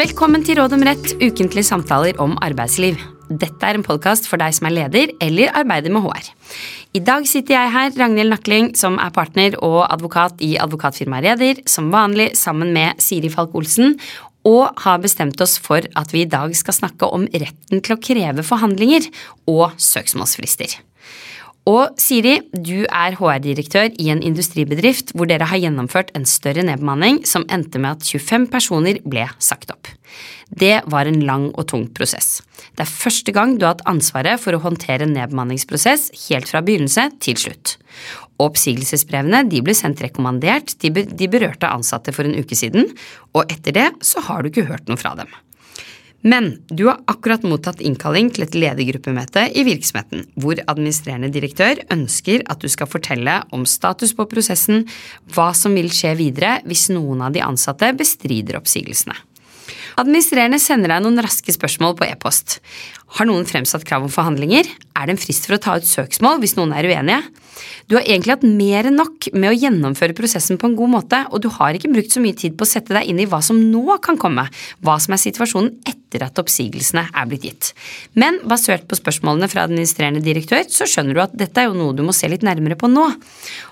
Velkommen 0.00 0.40
til 0.40 0.56
Råd 0.56 0.72
om 0.72 0.84
rett, 0.86 1.10
ukentlige 1.20 1.66
samtaler 1.66 2.16
om 2.24 2.30
arbeidsliv. 2.40 2.96
Dette 3.28 3.66
er 3.68 3.76
en 3.76 3.84
podkast 3.84 4.24
for 4.30 4.40
deg 4.40 4.54
som 4.56 4.70
er 4.70 4.72
leder 4.72 5.10
eller 5.20 5.52
arbeider 5.60 5.92
med 5.92 6.06
HR. 6.06 6.30
I 6.96 7.02
dag 7.04 7.26
sitter 7.28 7.58
jeg 7.58 7.72
her, 7.74 7.90
Ragnhild 8.00 8.32
Nakling, 8.32 8.70
som 8.80 8.96
er 8.96 9.12
partner 9.12 9.58
og 9.60 9.82
advokat 9.90 10.40
i 10.46 10.54
advokatfirmaet 10.62 11.26
Reder, 11.26 11.60
som 11.68 11.92
vanlig 11.92 12.30
sammen 12.40 12.72
med 12.72 13.02
Siri 13.02 13.28
Falk 13.34 13.52
Olsen, 13.60 13.98
og 14.48 14.72
har 14.86 15.02
bestemt 15.04 15.42
oss 15.44 15.58
for 15.60 15.84
at 15.84 16.14
vi 16.16 16.24
i 16.24 16.30
dag 16.32 16.54
skal 16.56 16.78
snakke 16.78 17.10
om 17.12 17.28
retten 17.28 17.84
til 17.84 17.98
å 17.98 18.00
kreve 18.00 18.46
forhandlinger 18.46 19.10
og 19.52 19.76
søksmålsfrister. 19.76 20.80
Og 21.68 21.98
Siri, 22.00 22.38
du 22.56 22.86
er 22.88 23.16
HR-direktør 23.18 23.90
i 24.00 24.08
en 24.12 24.22
industribedrift 24.24 25.12
hvor 25.12 25.28
dere 25.28 25.48
har 25.50 25.60
gjennomført 25.60 26.12
en 26.16 26.24
større 26.24 26.64
nedbemanning 26.64 27.20
som 27.28 27.44
endte 27.52 27.80
med 27.82 27.98
at 27.98 28.06
25 28.06 28.46
personer 28.52 29.00
ble 29.04 29.26
sagt 29.38 29.72
opp. 29.74 29.90
Det 30.48 30.80
var 30.90 31.06
en 31.06 31.20
lang 31.26 31.50
og 31.52 31.68
tung 31.70 31.84
prosess. 31.94 32.40
Det 32.74 32.86
er 32.86 32.90
første 32.90 33.34
gang 33.36 33.58
du 33.58 33.66
har 33.66 33.76
hatt 33.76 33.84
ansvaret 33.90 34.40
for 34.40 34.56
å 34.56 34.62
håndtere 34.64 35.04
en 35.06 35.14
nedbemanningsprosess 35.14 36.08
helt 36.26 36.48
fra 36.50 36.64
begynnelse 36.64 37.06
til 37.22 37.38
slutt. 37.38 37.76
Oppsigelsesbrevene 38.40 39.44
de 39.52 39.60
ble 39.62 39.76
sendt 39.76 40.00
rekommandert 40.02 40.74
til 40.80 40.96
de 40.96 41.30
berørte 41.30 41.68
ansatte 41.68 42.14
for 42.16 42.26
en 42.26 42.40
uke 42.40 42.56
siden, 42.56 42.88
og 43.36 43.52
etter 43.52 43.76
det 43.76 43.88
så 44.06 44.24
har 44.26 44.42
du 44.42 44.50
ikke 44.50 44.68
hørt 44.70 44.88
noe 44.88 45.00
fra 45.00 45.12
dem. 45.20 45.28
Men 46.20 46.50
du 46.68 46.84
har 46.90 47.00
akkurat 47.08 47.44
mottatt 47.48 47.80
innkalling 47.80 48.28
til 48.34 48.44
et 48.44 48.56
ledergruppemøte 48.58 49.46
i 49.56 49.64
virksomheten, 49.64 50.26
hvor 50.36 50.60
administrerende 50.68 51.30
direktør 51.32 51.80
ønsker 51.94 52.44
at 52.52 52.60
du 52.60 52.68
skal 52.68 52.90
fortelle 52.92 53.38
om 53.56 53.64
status 53.64 54.12
på 54.16 54.28
prosessen, 54.28 54.84
hva 55.32 55.50
som 55.56 55.76
vil 55.78 55.88
skje 55.94 56.12
videre 56.20 56.58
hvis 56.68 56.90
noen 56.92 57.24
av 57.24 57.32
de 57.36 57.44
ansatte 57.44 57.92
bestrider 57.96 58.60
oppsigelsene. 58.60 59.16
Administrerende 60.00 60.60
sender 60.62 60.92
deg 60.92 61.02
noen 61.04 61.20
raske 61.24 61.52
spørsmål 61.54 61.96
på 61.98 62.06
e-post. 62.06 62.58
Har 63.16 63.28
noen 63.28 63.46
fremsatt 63.48 63.84
krav 63.86 64.04
om 64.06 64.12
forhandlinger? 64.12 64.68
Er 64.96 65.08
det 65.08 65.16
en 65.16 65.20
frist 65.20 65.48
for 65.48 65.56
å 65.56 65.62
ta 65.62 65.76
ut 65.80 65.88
søksmål 65.88 66.40
hvis 66.42 66.56
noen 66.58 66.74
er 66.76 66.88
uenige? 66.88 67.20
Du 67.90 67.96
har 67.98 68.06
egentlig 68.06 68.36
hatt 68.36 68.46
mer 68.46 68.88
enn 68.88 68.96
nok 69.00 69.30
med 69.34 69.50
å 69.50 69.56
gjennomføre 69.56 70.16
prosessen 70.16 70.60
på 70.60 70.70
en 70.70 70.76
god 70.78 70.92
måte, 70.94 71.24
og 71.28 71.42
du 71.42 71.50
har 71.52 71.76
ikke 71.76 71.90
brukt 71.92 72.14
så 72.14 72.22
mye 72.22 72.38
tid 72.38 72.56
på 72.56 72.64
å 72.64 72.70
sette 72.70 72.94
deg 72.96 73.10
inn 73.10 73.20
i 73.20 73.28
hva 73.28 73.42
som 73.44 73.58
nå 73.58 73.98
kan 74.04 74.20
komme, 74.20 74.46
hva 74.84 74.96
som 75.02 75.16
er 75.16 75.22
situasjonen 75.22 75.74
etter 75.82 75.99
at 76.18 76.38
oppsigelsene 76.42 77.04
er 77.14 77.28
blitt 77.30 77.46
gitt. 77.46 77.70
Men 78.18 78.40
basert 78.50 78.88
på 78.90 78.98
spørsmålene 78.98 79.46
fra 79.52 79.68
administrerende 79.68 80.22
direktør, 80.24 80.66
så 80.66 80.88
skjønner 80.90 81.14
du 81.14 81.22
at 81.22 81.36
dette 81.38 81.62
er 81.62 81.70
jo 81.70 81.78
noe 81.78 81.94
du 81.94 82.02
må 82.02 82.14
se 82.16 82.26
litt 82.26 82.42
nærmere 82.46 82.74
på 82.80 82.90
nå. 82.90 83.06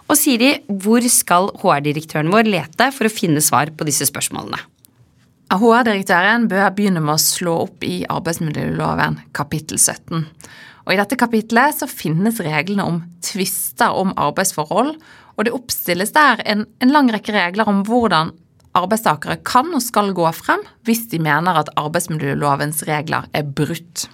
Og 0.07 0.17
Siri, 0.17 0.55
hvor 0.71 1.03
skal 1.11 1.51
HR-direktøren 1.59 2.31
vår 2.31 2.47
lete 2.47 2.93
for 2.95 3.11
å 3.11 3.13
finne 3.13 3.43
svar 3.45 3.75
på 3.75 3.89
disse 3.89 4.07
spørsmålene? 4.07 4.63
HR-direktøren 5.51 6.47
bør 6.47 6.71
begynne 6.77 7.03
med 7.03 7.17
å 7.17 7.23
slå 7.23 7.59
opp 7.65 7.85
i 7.87 8.05
arbeidsmiljøloven 8.07 9.23
kapittel 9.37 9.81
17. 9.81 10.27
Og 10.87 10.95
I 10.95 10.99
dette 11.01 11.19
kapitlet 11.21 11.77
så 11.77 11.89
finnes 11.91 12.39
reglene 12.45 12.85
om 12.87 13.03
tvister 13.25 13.97
om 13.97 14.15
arbeidsforhold, 14.17 14.95
og 15.39 15.47
det 15.47 15.55
oppstilles 15.55 16.15
der 16.15 16.41
en, 16.49 16.65
en 16.81 16.93
lang 16.93 17.11
rekke 17.13 17.35
regler 17.35 17.69
om 17.71 17.83
hvordan 17.87 18.33
arbeidstakere 18.83 19.39
kan 19.47 19.71
og 19.75 19.83
skal 19.85 20.13
gå 20.17 20.29
frem 20.37 20.63
hvis 20.89 21.07
de 21.13 21.21
mener 21.23 21.59
at 21.61 21.73
arbeidsmiljølovens 21.79 22.85
regler 22.89 23.29
er 23.37 23.47
brutt. 23.47 24.09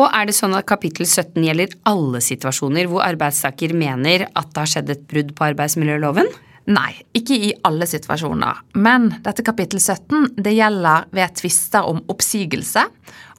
Og 0.00 0.08
er 0.08 0.26
det 0.26 0.36
sånn 0.36 0.56
at 0.56 0.66
kapittel 0.68 1.06
17 1.06 1.42
gjelder 1.44 1.74
alle 1.88 2.22
situasjoner 2.24 2.88
hvor 2.90 3.04
arbeidstaker 3.04 3.74
mener 3.76 4.26
at 4.30 4.48
det 4.50 4.64
har 4.64 4.72
skjedd 4.74 4.94
et 4.94 5.04
brudd 5.10 5.34
på 5.36 5.50
arbeidsmiljøloven? 5.50 6.30
Nei, 6.70 6.92
ikke 7.18 7.34
i 7.34 7.50
alle 7.66 7.88
situasjoner. 7.90 8.60
Men 8.78 9.08
dette 9.24 9.42
kapittel 9.42 9.80
17 9.82 10.38
det 10.46 10.54
gjelder 10.54 11.08
ved 11.14 11.34
tvister 11.40 11.88
om 11.90 11.98
oppsigelse. 12.12 12.84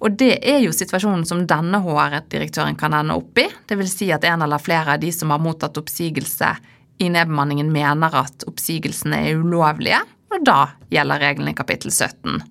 Og 0.03 0.17
det 0.19 0.35
er 0.43 0.59
jo 0.65 0.75
situasjonen 0.75 1.23
som 1.27 1.45
denne 1.47 1.79
HR-direktøren 1.85 2.75
kan 2.79 2.95
ende 2.97 3.15
opp 3.15 3.39
i. 3.39 3.47
Dvs. 3.69 3.95
Si 3.95 4.09
at 4.11 4.27
en 4.27 4.43
eller 4.43 4.59
flere 4.59 4.97
av 4.97 5.03
de 5.03 5.11
som 5.15 5.31
har 5.31 5.39
mottatt 5.41 5.79
oppsigelse 5.79 6.51
i 6.99 7.07
nedbemanningen, 7.09 7.71
mener 7.73 8.19
at 8.25 8.43
oppsigelsene 8.49 9.23
er 9.29 9.39
ulovlige. 9.39 10.03
Og 10.33 10.45
da 10.45 10.73
gjelder 10.93 11.21
reglene 11.21 11.53
i 11.53 11.57
kapittel 11.57 11.93
17. 11.93 12.41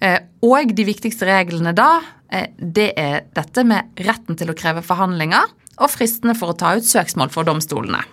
Eh, 0.00 0.20
og 0.46 0.74
de 0.74 0.86
viktigste 0.86 1.26
reglene 1.28 1.74
da, 1.76 2.00
eh, 2.30 2.48
det 2.58 2.92
er 2.96 3.26
dette 3.34 3.64
med 3.66 3.98
retten 4.06 4.38
til 4.38 4.52
å 4.52 4.56
kreve 4.56 4.84
forhandlinger 4.86 5.50
og 5.78 5.90
fristene 5.90 6.36
for 6.38 6.52
å 6.52 6.58
ta 6.58 6.76
ut 6.78 6.86
søksmål 6.86 7.32
for 7.34 7.48
domstolene. 7.48 8.04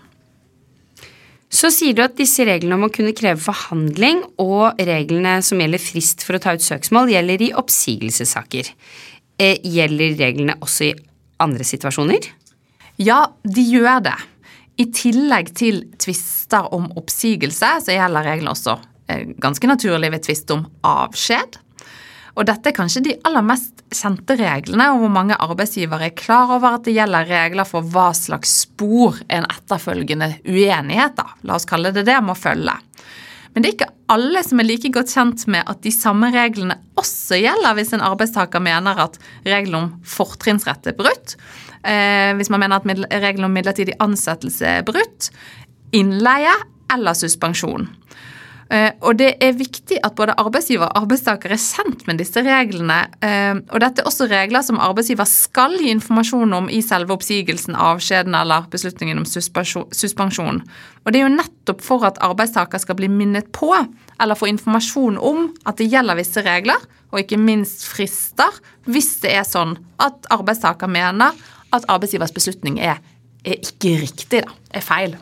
Så 1.55 1.69
sier 1.71 1.95
du 1.95 2.01
at 2.03 2.17
disse 2.17 2.43
reglene 2.43 2.75
om 2.75 2.87
å 2.87 2.91
kunne 2.91 3.13
kreve 3.15 3.39
forhandling 3.39 4.23
og 4.41 4.79
reglene 4.81 5.37
som 5.45 5.61
gjelder 5.61 5.79
frist 5.79 6.25
for 6.25 6.35
å 6.35 6.41
ta 6.41 6.55
ut 6.57 6.65
søksmål, 6.65 7.13
gjelder 7.13 7.45
i 7.45 7.51
oppsigelsessaker. 7.55 8.71
Eh, 9.39 9.61
gjelder 9.63 10.17
reglene 10.19 10.57
også 10.59 10.89
i 10.89 10.95
andre 11.43 11.67
situasjoner? 11.67 12.27
Ja, 12.97 13.27
de 13.43 13.61
gjør 13.61 14.03
det. 14.07 14.17
I 14.75 14.89
tillegg 14.91 15.53
til 15.55 15.85
tvister 16.01 16.67
om 16.75 16.89
oppsigelse, 16.99 17.69
så 17.85 17.95
gjelder 17.95 18.27
reglene 18.27 18.51
også 18.51 18.75
eh, 19.11 19.29
ganske 19.41 19.69
naturlig 19.69 20.11
ved 20.11 20.25
tvist 20.27 20.51
om 20.55 20.65
avskjed. 20.85 21.61
Og 22.35 22.43
dette 22.49 22.67
er 22.67 22.75
kanskje 22.75 23.05
de 23.05 23.15
aller 23.27 23.45
mest 23.47 23.85
kjente 23.95 24.35
reglene, 24.35 24.89
og 24.91 25.05
hvor 25.05 25.13
mange 25.13 25.37
arbeidsgivere 25.39 26.09
er 26.09 26.17
klar 26.19 26.51
over 26.57 26.75
at 26.75 26.87
det 26.87 26.97
gjelder 26.97 27.29
regler 27.29 27.67
for 27.69 27.87
hva 27.93 28.09
slags 28.17 28.51
spor 28.65 29.21
en 29.31 29.47
etterfølgende 29.47 30.33
uenighet, 30.43 31.15
da, 31.15 31.29
la 31.47 31.55
oss 31.55 31.67
kalle 31.69 31.93
det 31.95 32.03
det, 32.09 32.17
må 32.25 32.35
følge. 32.35 32.75
Men 33.55 33.63
det 33.63 33.69
er 33.69 33.75
ikke 33.77 33.93
alle 34.11 34.41
som 34.43 34.59
er 34.59 34.67
like 34.67 34.91
godt 34.91 35.13
kjent 35.15 35.45
med 35.47 35.63
at 35.71 35.79
de 35.85 35.91
samme 35.95 36.27
reglene 36.35 36.75
også 36.99 37.39
gjelder 37.39 37.77
hvis 37.77 37.93
en 37.95 38.03
arbeidstaker 38.03 38.59
mener 38.59 38.99
at 39.05 39.15
reglene 39.47 39.79
om 39.79 39.87
fortrinnsrett 40.03 40.91
er 40.91 40.97
brutt, 40.97 41.37
hvis 41.85 42.49
man 42.49 42.63
mener 42.63 42.79
at 42.81 42.87
reglene 43.21 43.45
om 43.45 43.53
midlertidig 43.53 43.93
ansettelse 44.01 44.65
er 44.79 44.85
brutt, 44.87 45.29
innleie 45.93 46.53
eller 46.91 47.13
suspensjon. 47.13 47.85
Eh, 48.73 48.95
og 49.05 49.19
det 49.19 49.35
er 49.45 49.53
viktig 49.53 49.99
at 50.03 50.15
både 50.17 50.33
arbeidsgiver 50.41 50.87
og 50.87 51.03
arbeidstaker 51.03 51.53
er 51.53 51.61
kjent 51.61 52.05
med 52.07 52.17
disse 52.17 52.41
reglene. 52.41 52.97
Eh, 53.21 53.53
og 53.69 53.81
dette 53.83 54.01
er 54.01 54.09
også 54.09 54.25
regler 54.31 54.65
som 54.65 54.81
arbeidsgiver 54.81 55.27
skal 55.29 55.75
gi 55.77 55.91
informasjon 55.93 56.55
om 56.57 56.69
i 56.73 56.81
selve 56.85 57.13
oppsigelsen, 57.13 57.77
avskjeden 57.77 58.37
eller 58.37 58.65
beslutningen 58.73 59.21
om 59.21 59.27
suspensjon. 59.29 60.63
Og 61.05 61.13
det 61.13 61.21
er 61.21 61.27
jo 61.27 61.35
nettopp 61.35 61.85
for 61.85 62.07
at 62.09 62.17
arbeidstaker 62.25 62.81
skal 62.81 62.97
bli 62.97 63.11
minnet 63.11 63.51
på 63.53 63.69
eller 63.75 64.39
få 64.39 64.49
informasjon 64.49 65.19
om 65.21 65.49
at 65.69 65.77
det 65.77 65.91
gjelder 65.91 66.17
visse 66.17 66.41
regler, 66.45 66.81
og 67.13 67.21
ikke 67.21 67.37
minst 67.39 67.85
frister, 67.87 68.49
hvis 68.89 69.19
det 69.21 69.35
er 69.37 69.45
sånn 69.47 69.75
at 70.01 70.25
arbeidstaker 70.33 70.89
mener 70.89 71.37
at 71.73 71.87
arbeidsgivers 71.91 72.33
beslutning 72.35 72.79
er, 72.79 73.01
er 73.45 73.57
ikke 73.61 73.95
riktig, 74.03 74.43
da, 74.45 74.53
er 74.73 74.85
feil. 74.85 75.17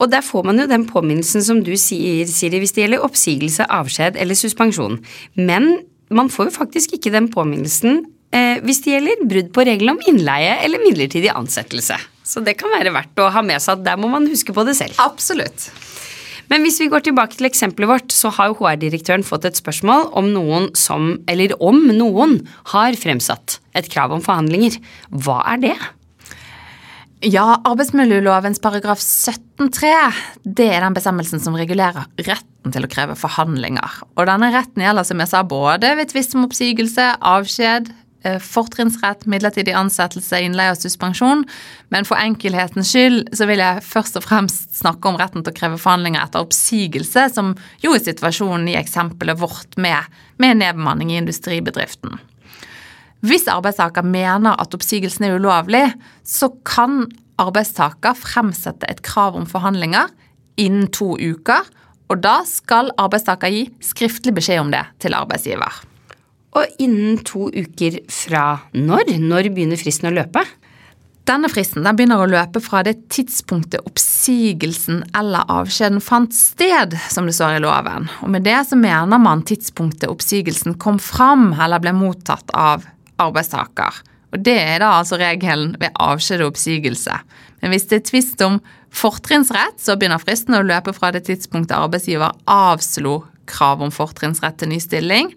Og 0.00 0.08
der 0.08 0.24
får 0.24 0.46
man 0.48 0.60
jo 0.60 0.68
den 0.68 0.86
påminnelsen 0.88 1.44
som 1.44 1.60
du 1.64 1.74
sier, 1.76 2.28
Siri, 2.28 2.60
hvis 2.62 2.72
det 2.76 2.86
gjelder 2.86 3.04
oppsigelse, 3.04 3.66
avskjed 3.68 4.16
eller 4.20 4.38
suspensjon. 4.38 4.96
Men 5.36 5.74
man 6.10 6.32
får 6.32 6.48
jo 6.48 6.56
faktisk 6.56 6.96
ikke 6.96 7.12
den 7.12 7.28
påminnelsen 7.32 8.06
eh, 8.32 8.62
hvis 8.64 8.80
det 8.84 8.94
gjelder 8.94 9.26
brudd 9.28 9.52
på 9.54 9.66
reglene 9.68 9.98
om 9.98 10.08
innleie 10.10 10.56
eller 10.64 10.82
midlertidig 10.82 11.30
ansettelse. 11.34 11.98
Så 12.24 12.42
det 12.46 12.56
kan 12.60 12.72
være 12.72 12.94
verdt 12.94 13.20
å 13.20 13.28
ha 13.34 13.42
med 13.44 13.60
seg 13.62 13.78
at 13.78 13.86
der 13.90 14.00
må 14.00 14.08
man 14.10 14.28
huske 14.30 14.54
på 14.56 14.64
det 14.66 14.76
selv. 14.78 14.96
Absolutt. 15.02 15.68
Men 16.50 16.64
hvis 16.66 16.80
vi 16.82 16.88
går 16.90 17.04
tilbake 17.06 17.38
til 17.38 17.46
eksempelet 17.46 17.90
vårt, 17.92 18.10
så 18.10 18.32
har 18.34 18.50
jo 18.50 18.58
HR-direktøren 18.58 19.22
fått 19.26 19.46
et 19.46 19.58
spørsmål 19.58 20.08
om 20.18 20.32
noen 20.34 20.68
som, 20.78 21.12
eller 21.30 21.54
om 21.62 21.78
noen, 21.94 22.40
har 22.72 22.98
fremsatt 22.98 23.60
et 23.78 23.88
krav 23.92 24.10
om 24.16 24.24
forhandlinger. 24.24 24.80
Hva 25.14 25.38
er 25.54 25.62
det? 25.62 25.76
Ja, 27.20 27.60
arbeidsmiljølovens 27.68 28.62
paragraf 28.64 29.02
17-3 29.04 29.88
det 30.56 30.70
er 30.72 30.80
den 30.80 30.94
bestemmelsen 30.96 31.42
som 31.44 31.58
regulerer 31.58 32.06
retten 32.16 32.72
til 32.72 32.86
å 32.86 32.88
kreve 32.90 33.16
forhandlinger. 33.20 33.98
Og 34.16 34.24
denne 34.24 34.48
retten 34.54 34.80
gjelder 34.80 35.04
som 35.04 35.20
jeg 35.20 35.28
sa, 35.28 35.42
både 35.44 35.92
ved 35.98 36.08
tvist 36.10 36.32
om 36.34 36.46
oppsigelse, 36.46 37.10
avskjed, 37.20 37.92
fortrinnsrett, 38.44 39.26
midlertidig 39.30 39.74
ansettelse, 39.76 40.40
innleie 40.44 40.74
og 40.74 40.80
suspensjon. 40.80 41.44
Men 41.94 42.08
for 42.08 42.20
enkelhetens 42.20 42.92
skyld 42.92 43.30
så 43.36 43.48
vil 43.48 43.62
jeg 43.62 43.84
først 43.86 44.18
og 44.20 44.26
fremst 44.26 44.76
snakke 44.80 45.08
om 45.08 45.18
retten 45.20 45.44
til 45.44 45.54
å 45.54 45.56
kreve 45.56 45.80
forhandlinger 45.80 46.24
etter 46.24 46.44
oppsigelse, 46.44 47.28
som 47.34 47.54
jo 47.84 47.94
er 47.96 48.04
situasjonen 48.04 48.68
i 48.70 48.78
eksempelet 48.80 49.40
vårt 49.40 49.78
med, 49.80 50.10
med 50.42 50.60
nedbemanning 50.60 51.14
i 51.14 51.20
industribedriften. 51.22 52.18
Hvis 53.26 53.48
arbeidstaker 53.52 54.06
mener 54.06 54.56
at 54.60 54.72
oppsigelsen 54.76 55.26
er 55.28 55.36
ulovlig, 55.36 55.84
så 56.24 56.48
kan 56.64 57.04
arbeidstaker 57.40 58.16
fremsette 58.16 58.88
et 58.88 59.02
krav 59.04 59.36
om 59.36 59.46
forhandlinger 59.48 60.08
innen 60.60 60.88
to 60.92 61.14
uker, 61.16 61.68
og 62.10 62.24
da 62.24 62.40
skal 62.48 62.90
arbeidstaker 63.00 63.52
gi 63.52 63.68
skriftlig 63.84 64.34
beskjed 64.36 64.64
om 64.64 64.72
det 64.72 64.82
til 65.04 65.14
arbeidsgiver. 65.16 65.89
Og 66.58 66.80
innen 66.82 67.20
to 67.26 67.48
uker 67.54 68.00
fra 68.10 68.46
når? 68.74 69.14
Når 69.22 69.50
begynner 69.54 69.78
fristen 69.80 70.10
å 70.10 70.14
løpe? 70.14 70.42
Denne 71.28 71.50
fristen 71.52 71.84
den 71.86 71.94
begynner 71.94 72.24
å 72.24 72.30
løpe 72.30 72.62
fra 72.64 72.80
det 72.82 72.96
tidspunktet 73.12 73.84
oppsigelsen 73.86 75.04
eller 75.16 75.46
avskjeden 75.52 76.00
fant 76.02 76.34
sted, 76.34 76.96
som 77.12 77.28
det 77.28 77.36
står 77.36 77.58
i 77.58 77.62
loven. 77.62 78.08
Og 78.24 78.32
Med 78.34 78.42
det 78.48 78.56
så 78.66 78.78
mener 78.78 79.20
man 79.22 79.44
tidspunktet 79.46 80.10
oppsigelsen 80.10 80.78
kom 80.82 80.98
fram 80.98 81.52
eller 81.52 81.82
ble 81.82 81.92
mottatt 81.94 82.50
av 82.50 82.88
arbeidstaker. 83.22 84.02
Og 84.34 84.42
Det 84.42 84.58
er 84.58 84.82
da 84.82 84.96
altså 84.98 85.20
regelen 85.20 85.76
ved 85.78 85.94
avskjed 86.02 86.42
og 86.42 86.54
oppsigelse. 86.54 87.14
Men 87.60 87.74
hvis 87.74 87.86
det 87.90 88.00
er 88.00 88.08
tvist 88.10 88.42
om 88.46 88.58
fortrinnsrett, 88.90 89.78
så 89.78 89.98
begynner 89.98 90.22
fristen 90.22 90.56
å 90.56 90.64
løpe 90.66 90.94
fra 90.96 91.12
det 91.14 91.26
tidspunktet 91.28 91.76
arbeidsgiver 91.76 92.34
avslo 92.50 93.20
krav 93.50 93.82
om 93.84 93.92
fortrinnsrett 93.94 94.58
til 94.58 94.72
ny 94.72 94.80
stilling. 94.82 95.34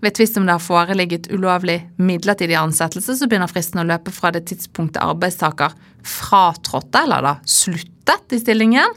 Ved 0.00 0.16
tvist 0.16 0.38
om 0.40 0.46
det 0.48 0.56
har 0.56 0.64
foreligget 0.64 1.28
ulovlig 1.32 1.82
midlertidig 2.00 2.56
ansettelse, 2.56 3.18
så 3.18 3.28
begynner 3.28 3.50
fristen 3.50 3.82
å 3.82 3.88
løpe 3.88 4.12
fra 4.14 4.32
det 4.32 4.46
tidspunktet 4.48 5.02
arbeidstaker 5.04 5.76
fratrådte, 6.06 7.04
eller 7.04 7.26
da 7.26 7.34
sluttet 7.44 8.32
i 8.32 8.40
stillingen. 8.40 8.96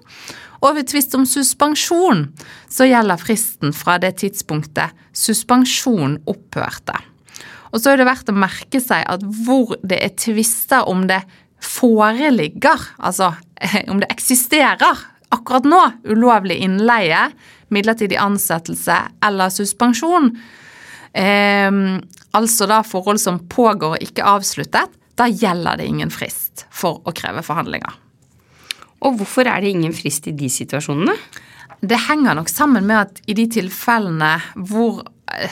Og 0.63 0.77
ved 0.77 0.87
tvist 0.93 1.15
om 1.17 1.25
suspensjon, 1.27 2.29
så 2.71 2.87
gjelder 2.87 3.19
fristen 3.19 3.75
fra 3.75 3.97
det 3.99 4.15
tidspunktet 4.21 4.95
suspensjon 5.11 6.21
opphørte. 6.31 6.95
Og 7.73 7.81
så 7.81 7.91
er 7.91 7.99
det 7.99 8.07
verdt 8.07 8.31
å 8.31 8.37
merke 8.37 8.79
seg 8.79 9.03
at 9.09 9.23
hvor 9.43 9.73
det 9.83 9.99
er 10.05 10.13
tvister 10.15 10.87
om 10.87 11.07
det 11.09 11.19
foreligger, 11.63 12.79
altså 12.99 13.33
om 13.91 13.99
det 13.99 14.11
eksisterer 14.13 15.09
akkurat 15.33 15.67
nå, 15.67 15.81
ulovlig 16.07 16.59
innleie, 16.63 17.27
midlertidig 17.73 18.19
ansettelse 18.21 18.99
eller 19.25 19.51
suspensjon, 19.51 20.31
altså 21.13 22.67
da 22.69 22.81
forhold 22.85 23.21
som 23.21 23.41
pågår 23.49 23.97
og 23.97 24.05
ikke 24.05 24.25
avsluttet, 24.25 24.89
da 25.13 25.27
gjelder 25.29 25.77
det 25.77 25.85
ingen 25.89 26.09
frist 26.13 26.65
for 26.73 27.03
å 27.05 27.13
kreve 27.13 27.43
forhandlinger. 27.45 27.99
Og 29.03 29.19
hvorfor 29.19 29.49
er 29.49 29.61
det 29.61 29.73
ingen 29.73 29.93
frist 29.93 30.27
i 30.31 30.33
de 30.37 30.49
situasjonene? 30.49 31.15
Det 31.83 31.99
henger 32.07 32.37
nok 32.39 32.49
sammen 32.49 32.87
med 32.87 32.97
at 33.01 33.19
i 33.27 33.35
de 33.37 33.45
tilfellene 33.51 34.37
hvor 34.55 35.03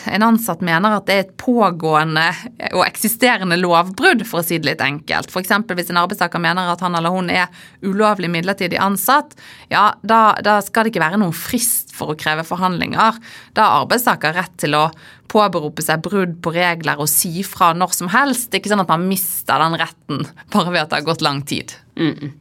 en 0.05 0.23
ansatt 0.23 0.61
mener 0.65 0.95
at 0.97 1.07
det 1.07 1.15
er 1.15 1.23
et 1.23 1.33
pågående 1.41 2.23
og 2.71 2.83
eksisterende 2.85 3.57
lovbrudd, 3.59 4.23
for 4.29 4.41
å 4.41 4.45
si 4.45 4.59
det 4.61 4.69
litt 4.69 4.83
enkelt. 4.85 5.31
F.eks. 5.31 5.53
hvis 5.71 5.91
en 5.93 6.01
arbeidstaker 6.03 6.41
mener 6.43 6.69
at 6.71 6.83
han 6.85 6.97
eller 6.97 7.13
hun 7.13 7.31
er 7.33 7.49
ulovlig 7.85 8.29
midlertidig 8.31 8.79
ansatt, 8.81 9.33
ja, 9.71 9.89
da, 10.01 10.35
da, 10.43 10.59
skal 10.65 10.85
det 10.85 10.93
ikke 10.93 11.03
være 11.05 11.21
noen 11.21 11.35
frist 11.35 11.95
for 11.95 12.13
å 12.13 12.19
kreve 12.19 12.45
forhandlinger. 12.47 13.17
Da 13.57 13.67
har 13.67 13.85
arbeidstaker 13.85 14.37
rett 14.37 14.53
til 14.61 14.77
å 14.77 14.87
påberope 15.31 15.83
seg 15.85 16.03
brudd 16.03 16.37
på 16.43 16.53
regler 16.53 17.01
og 17.01 17.09
si 17.09 17.41
fra 17.47 17.71
når 17.77 17.97
som 17.97 18.11
helst. 18.11 18.49
Det 18.49 18.59
er 18.59 18.63
ikke 18.63 18.73
sånn 18.75 18.85
at 18.85 18.91
man 18.91 19.07
mister 19.09 19.63
den 19.63 19.79
retten 19.81 20.25
bare 20.53 20.69
ved 20.69 20.83
at 20.83 20.93
det 20.93 21.01
har 21.01 21.09
gått 21.09 21.25
lang 21.25 21.41
tid. 21.47 21.73
Mm. 21.99 22.35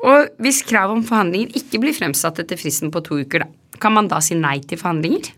Og 0.00 0.30
hvis 0.40 0.62
krav 0.64 0.94
om 0.94 1.04
forhandlinger 1.04 1.52
ikke 1.60 1.82
blir 1.82 1.96
fremsatt 1.96 2.40
etter 2.40 2.58
fristen 2.58 2.92
på 2.92 3.02
to 3.04 3.20
uker, 3.20 3.44
da, 3.44 3.78
kan 3.80 3.94
man 3.96 4.08
da 4.08 4.20
si 4.24 4.36
nei 4.38 4.58
til 4.64 4.80
forhandlinger? 4.80 5.28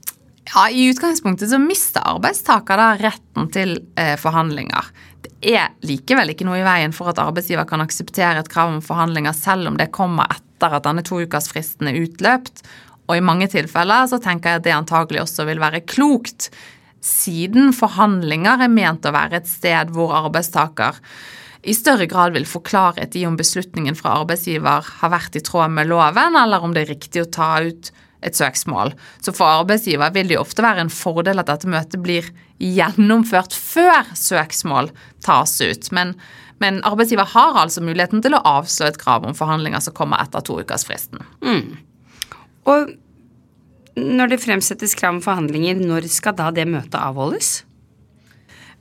Ja, 0.50 0.67
I 0.71 0.89
utgangspunktet 0.91 1.50
så 1.53 1.59
mister 1.62 2.03
arbeidstaker 2.17 2.81
da 2.81 2.89
retten 2.99 3.49
til 3.55 3.77
eh, 3.99 4.17
forhandlinger. 4.21 4.91
Det 5.23 5.55
er 5.55 5.71
likevel 5.87 6.33
ikke 6.33 6.47
noe 6.49 6.59
i 6.61 6.67
veien 6.67 6.94
for 6.94 7.12
at 7.12 7.21
arbeidsgiver 7.23 7.67
kan 7.69 7.85
akseptere 7.85 8.43
et 8.43 8.50
krav 8.50 8.73
om 8.73 8.83
forhandlinger 8.85 9.37
selv 9.37 9.71
om 9.71 9.79
det 9.79 9.93
kommer 9.94 10.31
etter 10.35 10.77
at 10.79 10.87
denne 10.87 11.05
toukersfristen 11.06 11.91
er 11.91 12.00
utløpt. 12.03 12.65
Og 13.09 13.19
i 13.19 13.25
mange 13.25 13.49
tilfeller 13.53 14.09
så 14.11 14.19
tenker 14.23 14.50
jeg 14.50 14.62
at 14.62 14.67
det 14.67 14.75
antagelig 14.75 15.23
også 15.23 15.47
vil 15.49 15.62
være 15.62 15.85
klokt, 15.87 16.50
siden 17.03 17.73
forhandlinger 17.75 18.62
er 18.62 18.71
ment 18.71 19.06
å 19.06 19.15
være 19.15 19.41
et 19.41 19.49
sted 19.50 19.91
hvor 19.95 20.15
arbeidstaker 20.15 20.99
i 21.62 21.75
større 21.75 22.09
grad 22.11 22.35
vil 22.35 22.47
få 22.47 22.62
klarhet 22.67 23.15
i 23.19 23.25
om 23.27 23.37
beslutningen 23.38 23.95
fra 23.99 24.17
arbeidsgiver 24.21 24.87
har 25.00 25.12
vært 25.12 25.38
i 25.38 25.43
tråd 25.47 25.71
med 25.75 25.91
loven, 25.91 26.38
eller 26.38 26.62
om 26.62 26.75
det 26.75 26.85
er 26.85 26.95
riktig 26.95 27.23
å 27.23 27.31
ta 27.31 27.50
ut 27.62 27.93
et 28.27 28.39
søksmål. 28.39 28.95
Så 29.25 29.35
for 29.37 29.63
arbeidsgiver 29.63 30.15
vil 30.15 30.31
det 30.31 30.39
jo 30.39 30.45
ofte 30.45 30.65
være 30.65 30.87
en 30.87 30.93
fordel 30.93 31.43
at 31.43 31.51
dette 31.51 31.71
møtet 31.71 32.03
blir 32.05 32.29
gjennomført 32.63 33.55
før 33.57 34.13
søksmål 34.19 34.93
tas 35.27 35.57
ut. 35.63 35.91
Men, 35.95 36.15
men 36.63 36.81
arbeidsgiver 36.89 37.29
har 37.35 37.59
altså 37.65 37.85
muligheten 37.85 38.23
til 38.25 38.39
å 38.39 38.45
avslå 38.59 38.89
et 38.89 39.01
krav 39.03 39.27
om 39.27 39.37
forhandlinger 39.39 39.83
som 39.85 39.97
kommer 39.97 40.23
etter 40.23 40.45
toukersfristen. 40.47 41.25
Mm. 41.43 41.75
Og 42.71 42.95
når 43.99 44.33
det 44.33 44.41
fremsettes 44.45 44.97
krav 44.97 45.19
om 45.19 45.25
forhandlinger, 45.25 45.83
når 45.83 46.09
skal 46.13 46.39
da 46.39 46.49
det 46.55 46.69
møtet 46.71 46.99
avholdes? 47.01 47.61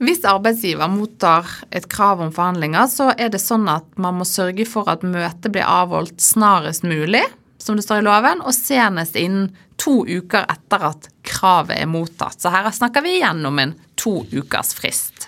Hvis 0.01 0.23
arbeidsgiver 0.25 0.89
mottar 0.89 1.45
et 1.69 1.85
krav 1.91 2.23
om 2.23 2.31
forhandlinger, 2.33 2.87
så 2.89 3.11
er 3.13 3.29
det 3.29 3.41
sånn 3.43 3.67
at 3.69 3.85
man 4.01 4.17
må 4.17 4.25
sørge 4.25 4.65
for 4.65 4.89
at 4.89 5.03
møtet 5.05 5.51
blir 5.53 5.67
avholdt 5.67 6.17
snarest 6.23 6.87
mulig 6.87 7.21
som 7.63 7.77
det 7.77 7.85
står 7.85 8.01
i 8.01 8.07
loven, 8.07 8.41
og 8.43 8.55
senest 8.55 9.17
innen 9.19 9.51
to 9.81 10.01
uker 10.05 10.45
etter 10.49 10.87
at 10.91 11.09
kravet 11.25 11.77
er 11.79 11.89
mottatt. 11.89 12.39
Så 12.41 12.53
her 12.53 12.69
snakker 12.73 13.05
vi 13.05 13.17
igjen 13.19 13.45
om 13.47 13.59
en 13.61 13.75
to 13.99 14.21
ukers 14.33 14.75
frist. 14.77 15.27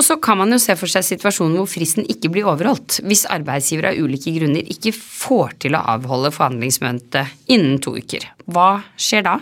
Og 0.00 0.06
så 0.06 0.16
kan 0.18 0.40
man 0.40 0.50
jo 0.50 0.58
se 0.58 0.74
for 0.78 0.90
seg 0.90 1.04
situasjonen 1.06 1.58
hvor 1.60 1.68
fristen 1.70 2.06
ikke 2.10 2.32
blir 2.32 2.48
overholdt, 2.50 3.02
hvis 3.06 3.26
arbeidsgiver 3.30 3.90
av 3.92 4.00
ulike 4.00 4.32
grunner 4.34 4.66
ikke 4.72 4.94
får 4.96 5.58
til 5.62 5.76
å 5.78 5.82
avholde 5.94 6.32
forhandlingsmøtet 6.34 7.52
innen 7.52 7.76
to 7.82 7.94
uker. 8.00 8.24
Hva 8.50 8.80
skjer 8.98 9.28
da? 9.28 9.36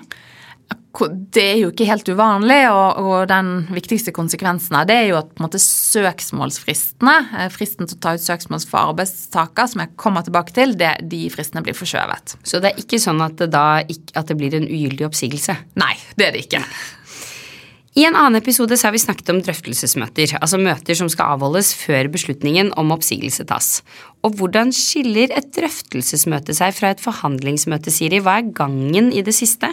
Det 0.90 1.42
er 1.42 1.58
jo 1.60 1.70
ikke 1.70 1.86
helt 1.86 2.08
uvanlig, 2.10 2.58
og, 2.72 2.98
og, 2.98 3.16
den 3.30 3.68
viktigste 3.70 4.12
konsekvensen 4.14 4.74
av 4.80 4.88
det 4.90 4.96
er 4.98 5.08
jo 5.12 5.20
at 5.20 5.30
på 5.30 5.38
en 5.40 5.46
måte 5.46 5.60
søksmålsfristene, 5.62 7.16
eh, 7.38 7.50
fristen 7.54 7.86
til 7.86 7.96
å 7.96 8.02
ta 8.02 8.14
ut 8.18 8.24
søksmål 8.24 8.64
for 8.66 8.90
arbeidstaker, 8.90 9.70
som 9.70 9.84
jeg 9.84 9.94
kommer 10.00 10.26
tilbake 10.26 10.54
til, 10.56 10.74
det, 10.80 10.96
de 11.12 11.24
fristene 11.32 11.62
blir 11.64 11.78
forskjøvet. 11.78 12.34
Så 12.42 12.62
det 12.62 12.72
er 12.72 12.82
ikke 12.82 13.00
sånn 13.02 13.22
at 13.22 13.38
det 13.38 13.52
da 13.54 13.68
at 13.80 14.26
det 14.26 14.38
blir 14.38 14.56
en 14.58 14.66
ugyldig 14.66 15.06
oppsigelse? 15.06 15.54
Nei, 15.78 15.94
det 16.18 16.26
er 16.26 16.34
det 16.34 16.48
ikke. 16.48 16.64
I 17.98 18.04
en 18.06 18.14
annen 18.14 18.38
episode 18.38 18.76
så 18.78 18.86
har 18.86 18.94
vi 18.94 19.00
snakket 19.02 19.32
om 19.32 19.40
drøftelsesmøter, 19.42 20.36
altså 20.38 20.60
møter 20.62 20.94
som 20.94 21.08
skal 21.10 21.34
avholdes 21.34 21.72
før 21.74 22.06
beslutningen 22.14 22.70
om 22.78 22.92
oppsigelse 22.94 23.46
tas. 23.50 23.80
Og 24.22 24.36
hvordan 24.38 24.70
skiller 24.74 25.32
et 25.34 25.50
drøftelsesmøte 25.56 26.54
seg 26.54 26.76
fra 26.76 26.92
et 26.94 27.02
forhandlingsmøte, 27.02 27.90
Siri? 27.90 28.22
Hva 28.22 28.38
er 28.38 28.52
gangen 28.54 29.10
i 29.10 29.24
det 29.26 29.34
siste? 29.34 29.72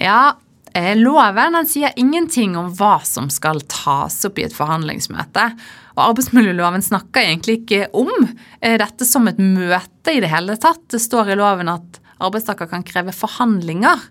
Ja, 0.00 0.36
eh, 0.74 0.94
loven 0.96 1.56
sier 1.66 1.94
ingenting 1.96 2.56
om 2.60 2.72
hva 2.76 2.98
som 3.04 3.30
skal 3.32 3.62
tas 3.70 4.18
opp 4.28 4.38
i 4.38 4.46
et 4.46 4.56
forhandlingsmøte. 4.56 5.48
Og 5.96 6.02
arbeidsmiljøloven 6.10 6.84
snakker 6.84 7.24
egentlig 7.24 7.62
ikke 7.62 7.86
om 7.96 8.12
eh, 8.60 8.76
dette 8.80 9.08
som 9.08 9.28
et 9.30 9.40
møte 9.40 10.12
i 10.12 10.20
det 10.20 10.32
hele 10.32 10.58
tatt. 10.60 10.84
Det 10.92 11.00
står 11.00 11.32
i 11.32 11.38
loven 11.40 11.72
at 11.72 12.02
arbeidstaker 12.20 12.68
kan 12.70 12.84
kreve 12.86 13.14
forhandlinger. 13.16 14.04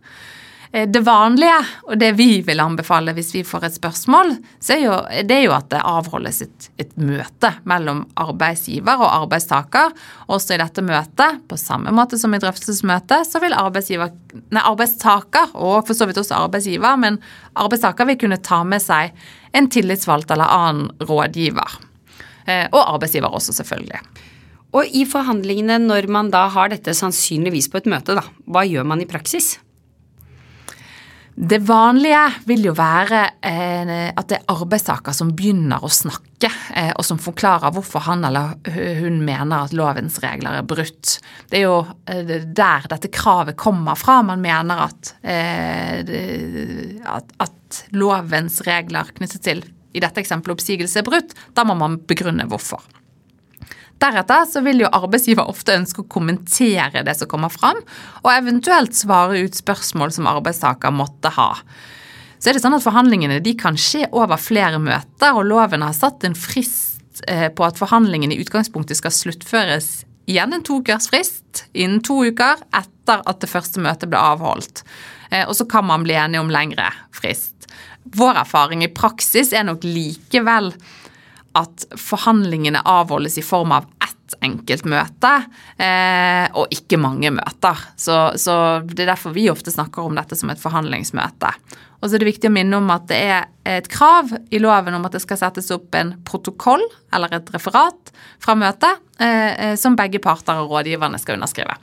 Eh, 0.76 0.88
det 0.88 1.00
vanlige, 1.00 1.56
og 1.88 1.96
det 2.00 2.10
vi 2.18 2.42
vil 2.44 2.60
anbefale 2.60 3.14
hvis 3.16 3.32
vi 3.38 3.44
får 3.48 3.68
et 3.68 3.76
spørsmål, 3.78 4.34
er 4.74 4.82
jo, 4.82 4.98
det 5.24 5.38
er 5.38 5.46
jo 5.46 5.54
at 5.56 5.70
det 5.72 5.80
avholdes 5.88 6.42
et, 6.44 6.68
et, 6.82 6.92
møte 7.00 7.54
mellom 7.64 8.02
arbeidsgiver 8.20 9.00
og 9.00 9.08
arbeidstaker. 9.22 9.94
Også 10.36 10.56
i 10.56 10.60
dette 10.60 10.84
møtet, 10.84 11.40
på 11.48 11.60
samme 11.60 11.96
måte 11.96 12.20
som 12.20 12.36
i 12.36 12.42
drøftelsesmøtet, 12.44 13.24
så 13.30 13.40
vil 13.44 13.56
nei, 13.56 14.66
arbeidstaker, 14.66 15.56
og 15.56 15.88
for 15.88 15.96
så 15.96 16.10
vidt 16.10 16.20
også 16.20 16.42
arbeidsgiver, 16.44 17.00
men 17.00 17.22
arbeidstaker 17.56 18.12
vil 18.12 18.20
kunne 18.26 18.44
ta 18.44 18.64
med 18.68 18.84
seg 18.84 19.16
en 19.56 19.72
tillitsvalgt 19.72 20.36
eller 20.36 20.52
annen 20.52 20.92
rådgiver. 21.08 21.80
Eh, 22.52 22.66
og 22.74 22.82
arbeidsgiver 22.84 23.32
også, 23.32 23.56
selvfølgelig. 23.62 24.04
Og 24.76 24.92
i 24.92 25.06
forhandlingene, 25.08 25.80
når 25.88 26.12
man 26.12 26.34
da 26.34 26.50
har 26.52 26.74
dette 26.74 26.92
sannsynligvis 26.92 27.72
på 27.72 27.80
et 27.80 27.94
møte, 27.96 28.18
da, 28.18 28.28
hva 28.52 28.68
gjør 28.68 28.84
man 28.92 29.00
i 29.00 29.08
praksis? 29.08 29.56
Det 31.36 31.58
vanlige 31.68 32.22
vil 32.48 32.70
jo 32.70 32.72
være 32.78 33.22
eh, 33.44 33.90
at 34.08 34.30
det 34.30 34.38
er 34.38 34.54
arbeidstaker 34.54 35.12
som 35.16 35.34
begynner 35.36 35.84
å 35.84 35.90
snakke, 35.92 36.48
eh, 36.72 36.94
og 36.96 37.04
som 37.04 37.20
forklarer 37.20 37.76
hvorfor 37.76 38.06
han 38.08 38.24
eller 38.24 38.56
hun 39.02 39.20
mener 39.28 39.66
at 39.66 39.76
lovens 39.76 40.22
regler 40.24 40.62
er 40.62 40.68
brutt. 40.68 41.18
Det 41.52 41.60
er 41.60 41.66
jo 41.66 41.82
eh, 42.08 42.48
der 42.48 42.88
dette 42.88 43.12
kravet 43.12 43.60
kommer 43.60 44.00
fra. 44.00 44.22
Man 44.24 44.44
mener 44.46 44.86
at, 44.88 45.12
at, 47.20 47.36
at 47.44 47.82
lovens 47.92 48.62
regler 48.64 49.12
knyttet 49.20 49.44
til 49.44 49.66
i 49.96 50.04
dette 50.04 50.24
eksempelet 50.24 50.56
oppsigelse 50.56 51.04
er 51.04 51.08
brutt. 51.08 51.36
Da 51.52 51.68
må 51.68 51.76
man 51.76 52.00
begrunne 52.08 52.48
hvorfor. 52.48 52.80
Deretter 54.04 54.48
så 54.50 54.62
vil 54.66 54.84
jo 54.84 54.92
arbeidsgiver 54.92 55.48
ofte 55.50 55.76
ønske 55.78 56.04
å 56.04 56.10
kommentere 56.12 57.04
det 57.08 57.16
som 57.16 57.30
kommer 57.32 57.54
fram, 57.54 57.80
og 58.24 58.32
eventuelt 58.34 58.98
svare 58.98 59.40
ut 59.46 59.56
spørsmål 59.56 60.12
som 60.16 60.28
arbeidstaker 60.30 60.94
måtte 60.94 61.32
ha. 61.38 61.52
Så 62.40 62.52
er 62.52 62.58
det 62.58 62.62
sånn 62.66 62.76
at 62.78 62.84
Forhandlingene 62.84 63.40
de 63.42 63.56
kan 63.58 63.80
skje 63.80 64.10
over 64.12 64.38
flere 64.42 64.82
møter, 64.84 65.32
og 65.32 65.48
loven 65.48 65.86
har 65.86 65.96
satt 65.96 66.28
en 66.28 66.36
frist 66.38 67.24
eh, 67.28 67.48
på 67.48 67.66
at 67.66 67.80
forhandlingene 67.80 68.36
i 68.36 68.44
utgangspunktet 68.44 69.00
skal 69.00 69.16
sluttføres 69.16 70.04
igjen 70.30 70.54
en 70.54 70.66
toukersfrist 70.66 71.66
innen 71.78 72.02
to 72.06 72.20
uker 72.26 72.62
etter 72.76 73.22
at 73.22 73.42
det 73.42 73.50
første 73.50 73.82
møtet 73.82 74.12
ble 74.12 74.20
avholdt. 74.20 74.84
Eh, 75.32 75.46
og 75.48 75.56
så 75.58 75.68
kan 75.70 75.88
man 75.88 76.06
bli 76.06 76.18
enige 76.20 76.44
om 76.44 76.52
lengre 76.54 76.90
frist. 77.16 77.70
Vår 78.16 78.42
erfaring 78.44 78.84
i 78.86 78.92
praksis 78.94 79.54
er 79.56 79.66
nok 79.66 79.86
likevel 79.86 80.74
at 81.56 81.88
forhandlingene 82.00 82.84
avholdes 82.86 83.40
i 83.40 83.46
form 83.46 83.74
av 83.76 83.88
ett 84.04 84.36
enkelt 84.44 84.88
møte, 84.90 85.32
eh, 85.82 86.46
og 86.58 86.72
ikke 86.74 87.00
mange 87.00 87.32
møter. 87.36 87.82
Så, 88.00 88.18
så, 88.42 88.56
det 88.90 89.06
er 89.06 89.14
derfor 89.14 89.36
vi 89.36 89.48
ofte 89.52 89.74
snakker 89.74 90.06
om 90.06 90.18
dette 90.18 90.38
som 90.38 90.52
et 90.52 90.62
forhandlingsmøte. 90.62 91.52
Og 92.02 92.10
så 92.10 92.18
er 92.18 92.22
det 92.22 92.32
viktig 92.34 92.50
å 92.52 92.54
minne 92.54 92.80
om 92.82 92.92
at 92.94 93.08
det 93.10 93.20
er 93.24 93.48
et 93.78 93.88
krav 93.90 94.34
i 94.54 94.62
loven 94.62 94.98
om 94.98 95.08
at 95.08 95.16
det 95.16 95.24
skal 95.24 95.40
settes 95.42 95.72
opp 95.74 95.96
en 95.98 96.16
protokoll 96.28 96.84
eller 97.16 97.38
et 97.38 97.50
referat 97.56 98.12
fra 98.44 98.58
møtet 98.60 99.22
eh, 99.24 99.74
som 99.80 99.98
begge 99.98 100.22
parter 100.22 100.60
og 100.62 100.74
rådgiverne 100.74 101.22
skal 101.22 101.40
underskrive. 101.40 101.78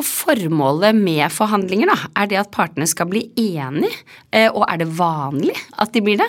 Og 0.00 0.06
Formålet 0.08 0.96
med 0.96 1.26
forhandlinger 1.32 1.90
da, 1.92 1.98
er 2.16 2.30
det 2.30 2.40
at 2.40 2.52
partene 2.54 2.88
skal 2.88 3.10
bli 3.10 3.26
enige, 3.38 3.92
eh, 4.32 4.48
og 4.48 4.64
er 4.66 4.80
det 4.82 4.88
vanlig 4.96 5.56
at 5.80 5.92
de 5.94 6.02
blir 6.04 6.20
det? 6.20 6.28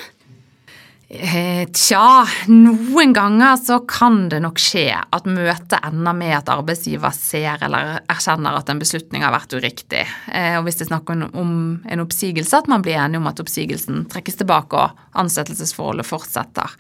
Eh, 1.14 1.68
tja, 1.70 2.26
noen 2.50 3.12
ganger 3.14 3.58
så 3.62 3.76
kan 3.86 4.32
det 4.32 4.40
nok 4.42 4.58
skje 4.58 4.88
at 4.98 5.28
møtet 5.30 5.76
ender 5.86 6.16
med 6.18 6.34
at 6.40 6.50
arbeidsgiver 6.50 7.14
ser 7.14 7.62
eller 7.68 8.00
erkjenner 8.10 8.58
at 8.58 8.72
en 8.74 8.82
beslutning 8.82 9.22
har 9.22 9.36
vært 9.36 9.54
uriktig. 9.54 10.08
Eh, 10.34 10.58
og 10.58 10.66
hvis 10.66 10.80
det 10.80 10.88
er 10.88 10.90
snakk 10.96 11.14
om 11.14 11.54
en 11.86 12.02
oppsigelse, 12.02 12.58
at 12.58 12.72
man 12.72 12.82
blir 12.82 12.98
enig 12.98 13.22
om 13.22 13.30
at 13.30 13.44
oppsigelsen 13.44 14.08
trekkes 14.10 14.42
tilbake 14.42 14.80
og 14.80 15.04
ansettelsesforholdet 15.22 16.10
fortsetter. 16.10 16.74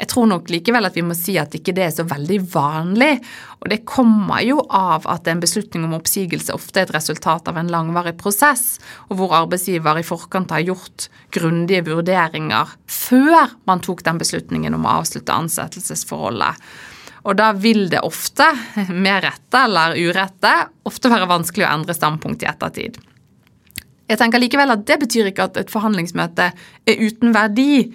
Jeg 0.00 0.10
tror 0.10 0.26
nok 0.26 0.50
likevel 0.50 0.88
at 0.88 0.96
vi 0.96 1.04
må 1.06 1.14
si 1.14 1.36
at 1.38 1.54
ikke 1.54 1.74
det 1.76 1.84
er 1.86 1.92
så 1.94 2.04
veldig 2.08 2.38
vanlig. 2.50 3.12
Og 3.62 3.70
det 3.70 3.84
kommer 3.86 4.42
jo 4.42 4.58
av 4.74 5.06
at 5.10 5.28
en 5.30 5.42
beslutning 5.42 5.86
om 5.86 5.94
oppsigelse 5.98 6.54
ofte 6.56 6.82
er 6.82 6.88
et 6.88 6.96
resultat 6.96 7.50
av 7.50 7.60
en 7.60 7.70
langvarig 7.70 8.16
prosess, 8.18 8.80
og 9.08 9.20
hvor 9.20 9.36
arbeidsgiver 9.38 10.00
i 10.00 10.06
forkant 10.06 10.54
har 10.54 10.66
gjort 10.66 11.08
grundige 11.34 11.86
vurderinger 11.86 12.74
før 12.90 13.54
man 13.68 13.84
tok 13.84 14.02
den 14.06 14.18
beslutningen 14.20 14.74
om 14.74 14.88
å 14.88 14.98
avslutte 15.00 15.36
ansettelsesforholdet. 15.36 16.58
Og 17.24 17.38
da 17.38 17.52
vil 17.56 17.86
det 17.88 18.02
ofte, 18.04 18.50
med 18.92 19.22
rette 19.24 19.64
eller 19.64 19.96
urette, 19.96 20.52
ofte 20.84 21.08
være 21.12 21.30
vanskelig 21.30 21.64
å 21.64 21.72
endre 21.72 21.96
standpunkt 21.96 22.44
i 22.44 22.50
ettertid. 22.50 22.98
Jeg 24.04 24.20
tenker 24.20 24.42
likevel 24.42 24.74
at 24.74 24.84
Det 24.84 24.98
betyr 25.00 25.30
ikke 25.30 25.48
at 25.48 25.62
et 25.62 25.72
forhandlingsmøte 25.72 26.50
er 26.52 27.00
uten 27.00 27.32
verdi. 27.32 27.94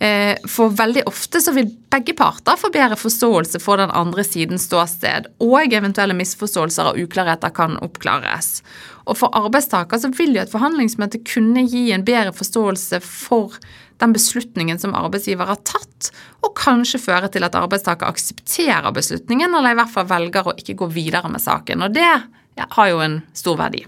Eh, 0.00 0.38
for 0.48 0.72
veldig 0.72 1.02
ofte 1.10 1.42
så 1.44 1.52
vil 1.52 1.66
begge 1.92 2.14
parter 2.16 2.56
få 2.56 2.70
bedre 2.72 2.96
forståelse 2.96 3.60
for 3.60 3.76
den 3.76 3.90
andre 3.92 4.24
sidens 4.24 4.64
ståsted, 4.64 5.28
og 5.44 5.74
eventuelle 5.76 6.16
misforståelser 6.16 6.88
og 6.88 7.02
uklarheter 7.02 7.52
kan 7.52 7.76
oppklares. 7.84 8.62
Og 9.04 9.18
for 9.20 9.36
arbeidstaker 9.36 10.00
så 10.00 10.08
vil 10.16 10.32
jo 10.38 10.40
et 10.40 10.52
forhandlingsmøte 10.52 11.20
kunne 11.28 11.66
gi 11.68 11.90
en 11.92 12.06
bedre 12.06 12.32
forståelse 12.32 13.02
for 13.04 13.60
den 14.00 14.16
beslutningen 14.16 14.80
som 14.80 14.96
arbeidsgiver 14.96 15.52
har 15.52 15.60
tatt, 15.68 16.08
og 16.40 16.56
kanskje 16.56 17.02
føre 17.02 17.28
til 17.28 17.44
at 17.44 17.60
arbeidstaker 17.60 18.08
aksepterer 18.08 18.88
beslutningen, 18.96 19.52
eller 19.52 19.74
i 19.74 19.80
hvert 19.82 19.92
fall 19.92 20.08
velger 20.08 20.48
å 20.48 20.56
ikke 20.56 20.78
gå 20.80 20.88
videre 20.96 21.28
med 21.28 21.44
saken. 21.44 21.84
Og 21.84 21.92
det 21.92 22.08
har 22.56 22.88
jo 22.88 23.04
en 23.04 23.20
stor 23.36 23.60
verdi. 23.60 23.84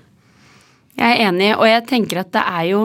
Jeg 0.92 1.08
er 1.08 1.30
enig, 1.30 1.54
og 1.56 1.64
jeg 1.64 1.88
tenker 1.88 2.20
at 2.20 2.34
det 2.36 2.44
er 2.44 2.66
jo 2.68 2.82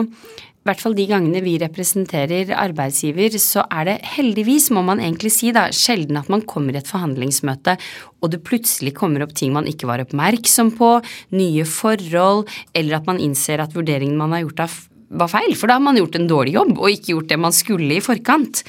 i 0.68 0.70
hvert 0.74 0.82
fall 0.84 0.96
de 0.98 1.06
gangene 1.08 1.40
vi 1.40 1.54
representerer 1.62 2.50
arbeidsgiver, 2.52 3.32
så 3.40 3.62
er 3.72 3.86
det 3.88 3.94
heldigvis, 4.04 4.66
må 4.76 4.82
man 4.84 5.00
egentlig 5.00 5.32
si, 5.32 5.48
da, 5.56 5.70
sjelden 5.72 6.20
at 6.20 6.28
man 6.28 6.44
kommer 6.44 6.76
i 6.76 6.82
et 6.82 6.90
forhandlingsmøte 6.90 7.78
og 8.20 8.34
det 8.34 8.42
plutselig 8.44 8.92
kommer 8.98 9.24
opp 9.24 9.32
ting 9.38 9.54
man 9.54 9.68
ikke 9.70 9.88
var 9.88 10.02
oppmerksom 10.04 10.74
på, 10.76 10.90
nye 11.32 11.64
forhold, 11.64 12.44
eller 12.76 12.98
at 12.98 13.08
man 13.08 13.22
innser 13.22 13.62
at 13.64 13.72
vurderingen 13.72 14.20
man 14.20 14.36
har 14.36 14.44
gjort 14.44 14.66
var 15.08 15.32
feil, 15.32 15.54
for 15.56 15.70
da 15.70 15.78
har 15.78 15.86
man 15.86 15.96
gjort 15.96 16.18
en 16.18 16.28
dårlig 16.28 16.58
jobb 16.58 16.74
og 16.76 16.92
ikke 16.92 17.14
gjort 17.14 17.30
det 17.32 17.40
man 17.40 17.56
skulle 17.56 17.96
i 17.96 18.04
forkant. 18.04 18.60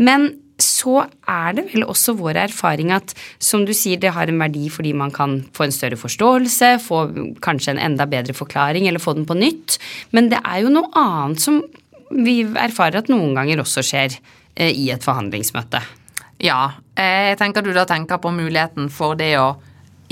Men 0.00 0.30
så 0.62 1.02
er 1.28 1.56
det 1.58 1.66
vel 1.72 1.86
også 1.88 2.14
vår 2.18 2.38
erfaring 2.46 2.92
at 2.94 3.14
som 3.42 3.66
du 3.66 3.72
sier, 3.76 4.00
det 4.00 4.14
har 4.14 4.30
en 4.30 4.40
verdi 4.40 4.68
fordi 4.72 4.94
man 4.96 5.12
kan 5.14 5.40
få 5.56 5.66
en 5.66 5.74
større 5.74 5.98
forståelse, 6.00 6.74
få 6.86 7.04
kanskje 7.44 7.74
en 7.74 7.82
enda 7.90 8.06
bedre 8.10 8.36
forklaring 8.36 8.88
eller 8.88 9.02
få 9.02 9.16
den 9.18 9.28
på 9.28 9.38
nytt. 9.38 9.78
Men 10.14 10.30
det 10.32 10.40
er 10.42 10.62
jo 10.64 10.72
noe 10.72 10.90
annet 10.98 11.42
som 11.42 11.62
vi 12.12 12.42
erfarer 12.44 13.02
at 13.02 13.10
noen 13.12 13.34
ganger 13.36 13.62
også 13.62 13.84
skjer 13.86 14.16
eh, 14.54 14.72
i 14.72 14.90
et 14.92 15.04
forhandlingsmøte. 15.04 15.80
Ja, 16.42 16.72
eh, 16.98 17.32
jeg 17.32 17.38
tenker 17.40 17.64
du 17.64 17.72
da 17.74 17.86
tenker 17.88 18.20
på 18.22 18.32
muligheten 18.34 18.90
for 18.92 19.16
det 19.18 19.34
å 19.40 19.54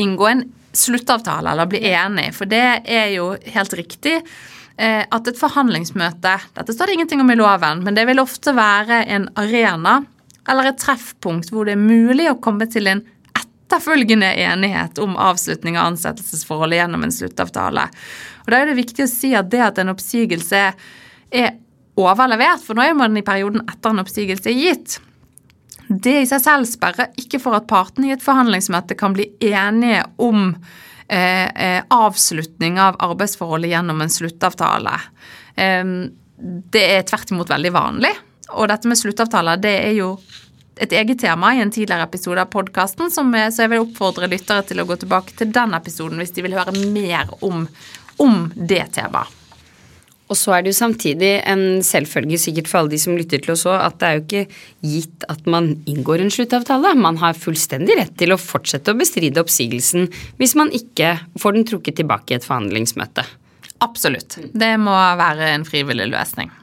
inngå 0.00 0.30
en 0.30 0.46
sluttavtale 0.72 1.50
eller 1.50 1.68
bli 1.68 1.82
enig, 1.90 2.30
for 2.36 2.48
det 2.48 2.64
er 2.86 3.10
jo 3.16 3.32
helt 3.54 3.74
riktig 3.74 4.14
eh, 4.20 5.02
at 5.02 5.28
et 5.28 5.38
forhandlingsmøte 5.38 6.36
Dette 6.54 6.76
står 6.76 6.86
det 6.86 6.96
ingenting 6.98 7.24
om 7.24 7.32
i 7.34 7.38
loven, 7.38 7.82
men 7.84 7.98
det 7.98 8.06
vil 8.08 8.22
ofte 8.22 8.54
være 8.56 9.02
en 9.10 9.26
arena 9.40 10.00
eller 10.48 10.70
et 10.70 10.80
treffpunkt 10.80 11.50
hvor 11.52 11.68
det 11.68 11.76
er 11.76 11.82
mulig 11.82 12.30
å 12.30 12.38
komme 12.42 12.68
til 12.70 12.88
en 12.90 13.02
etterfølgende 13.36 14.32
enighet 14.42 14.98
om 15.02 15.16
avslutning 15.20 15.78
av 15.78 15.92
ansettelsesforholdet 15.92 16.80
gjennom 16.80 17.04
en 17.06 17.14
sluttavtale. 17.14 17.86
Og 18.44 18.50
Da 18.50 18.60
er 18.60 18.70
det 18.70 18.80
viktig 18.80 19.06
å 19.06 19.10
si 19.10 19.34
at 19.38 19.50
det 19.52 19.62
at 19.62 19.78
en 19.78 19.92
oppsigelse 19.92 20.64
er 21.30 21.52
overlevert, 22.00 22.64
for 22.64 22.74
nå 22.74 22.82
er 22.86 22.96
man 22.98 23.16
i 23.18 23.26
perioden 23.26 23.62
etter 23.68 23.92
en 23.92 24.02
oppsigelse 24.02 24.50
er 24.50 24.58
gitt, 24.58 24.98
det 25.90 26.20
i 26.22 26.28
seg 26.28 26.42
selv 26.42 26.68
sperrer 26.70 27.10
ikke 27.18 27.40
for 27.42 27.58
at 27.58 27.66
partene 27.70 28.10
i 28.10 28.14
et 28.14 28.22
forhandlingsmøte 28.22 28.94
kan 28.98 29.14
bli 29.16 29.26
enige 29.42 30.04
om 30.22 30.52
eh, 31.10 31.48
eh, 31.50 31.82
avslutning 31.90 32.78
av 32.78 32.98
arbeidsforholdet 33.02 33.72
gjennom 33.72 34.02
en 34.04 34.12
sluttavtale. 34.12 34.94
Eh, 35.58 35.94
det 36.38 36.84
er 36.94 37.08
tvert 37.08 37.34
imot 37.34 37.50
veldig 37.50 37.72
vanlig. 37.74 38.12
Og 38.56 38.70
dette 38.70 38.90
med 38.90 38.98
sluttavtaler 38.98 39.60
det 39.62 39.74
er 39.84 39.96
jo 39.98 40.14
et 40.80 40.92
eget 40.96 41.20
tema 41.20 41.52
i 41.54 41.60
en 41.60 41.72
tidligere 41.72 42.06
episode 42.08 42.40
av 42.40 42.48
podkasten, 42.52 43.10
så 43.12 43.24
jeg 43.26 43.72
vil 43.72 43.82
oppfordre 43.84 44.30
lyttere 44.30 44.64
til 44.68 44.80
å 44.80 44.86
gå 44.88 44.96
tilbake 45.02 45.36
til 45.36 45.52
den 45.52 45.76
episoden 45.76 46.22
hvis 46.22 46.32
de 46.36 46.46
vil 46.46 46.56
høre 46.56 46.72
mer 46.94 47.28
om, 47.44 47.66
om 48.22 48.46
det 48.56 48.86
temaet. 48.96 49.36
Og 50.30 50.38
så 50.38 50.52
er 50.54 50.62
det 50.62 50.70
jo 50.70 50.78
samtidig 50.78 51.30
en 51.50 51.82
selvfølge 51.82 52.38
sikkert 52.38 52.68
for 52.70 52.80
alle 52.80 52.92
de 52.92 53.00
som 53.02 53.16
lytter 53.18 53.42
til 53.42 53.56
oss 53.56 53.66
òg, 53.66 53.80
at 53.82 53.96
det 53.98 54.06
er 54.06 54.14
jo 54.14 54.22
ikke 54.22 54.60
gitt 54.92 55.26
at 55.32 55.50
man 55.50 55.72
inngår 55.90 56.22
en 56.22 56.30
sluttavtale. 56.30 56.94
Man 56.94 57.18
har 57.18 57.34
fullstendig 57.34 57.98
rett 57.98 58.14
til 58.20 58.30
å 58.30 58.38
fortsette 58.38 58.94
å 58.94 59.00
bestride 59.00 59.42
oppsigelsen 59.42 60.06
hvis 60.38 60.54
man 60.58 60.70
ikke 60.76 61.16
får 61.34 61.58
den 61.58 61.66
trukket 61.66 61.98
tilbake 61.98 62.30
i 62.30 62.38
et 62.38 62.46
forhandlingsmøte. 62.46 63.26
Absolutt. 63.82 64.38
Det 64.54 64.74
må 64.78 64.94
være 64.94 65.50
en 65.56 65.66
frivillig 65.66 66.12
løsning. 66.14 66.54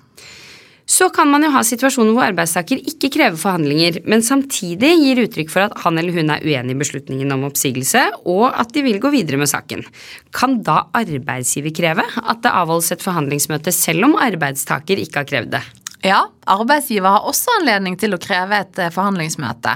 Så 0.88 1.10
kan 1.12 1.28
man 1.28 1.44
jo 1.44 1.50
ha 1.52 1.62
situasjoner 1.68 2.14
hvor 2.16 2.30
arbeidstaker 2.30 2.80
ikke 2.80 3.10
krever 3.12 3.36
forhandlinger, 3.40 4.00
men 4.08 4.24
samtidig 4.24 4.94
gir 5.02 5.20
uttrykk 5.26 5.50
for 5.52 5.66
at 5.66 5.76
han 5.84 6.00
eller 6.00 6.16
hun 6.16 6.32
er 6.32 6.46
uenig 6.48 6.78
i 6.78 6.80
beslutningen 6.80 7.36
om 7.36 7.44
oppsigelse, 7.50 8.06
og 8.24 8.46
at 8.56 8.72
de 8.72 8.86
vil 8.86 9.02
gå 9.04 9.12
videre 9.12 9.40
med 9.42 9.52
saken. 9.52 9.84
Kan 10.32 10.62
da 10.64 10.86
arbeidsgiver 10.96 11.76
kreve 11.76 12.08
at 12.24 12.40
det 12.46 12.56
avholdes 12.56 12.94
et 12.96 13.04
forhandlingsmøte 13.04 13.76
selv 13.76 14.08
om 14.08 14.16
arbeidstaker 14.24 15.04
ikke 15.04 15.26
har 15.26 15.30
krevd 15.34 15.58
det? 15.58 15.64
Ja, 16.08 16.22
arbeidsgiver 16.48 17.18
har 17.18 17.28
også 17.28 17.60
anledning 17.60 18.00
til 18.00 18.16
å 18.16 18.22
kreve 18.22 18.64
et 18.64 18.80
eh, 18.80 18.94
forhandlingsmøte. 18.94 19.76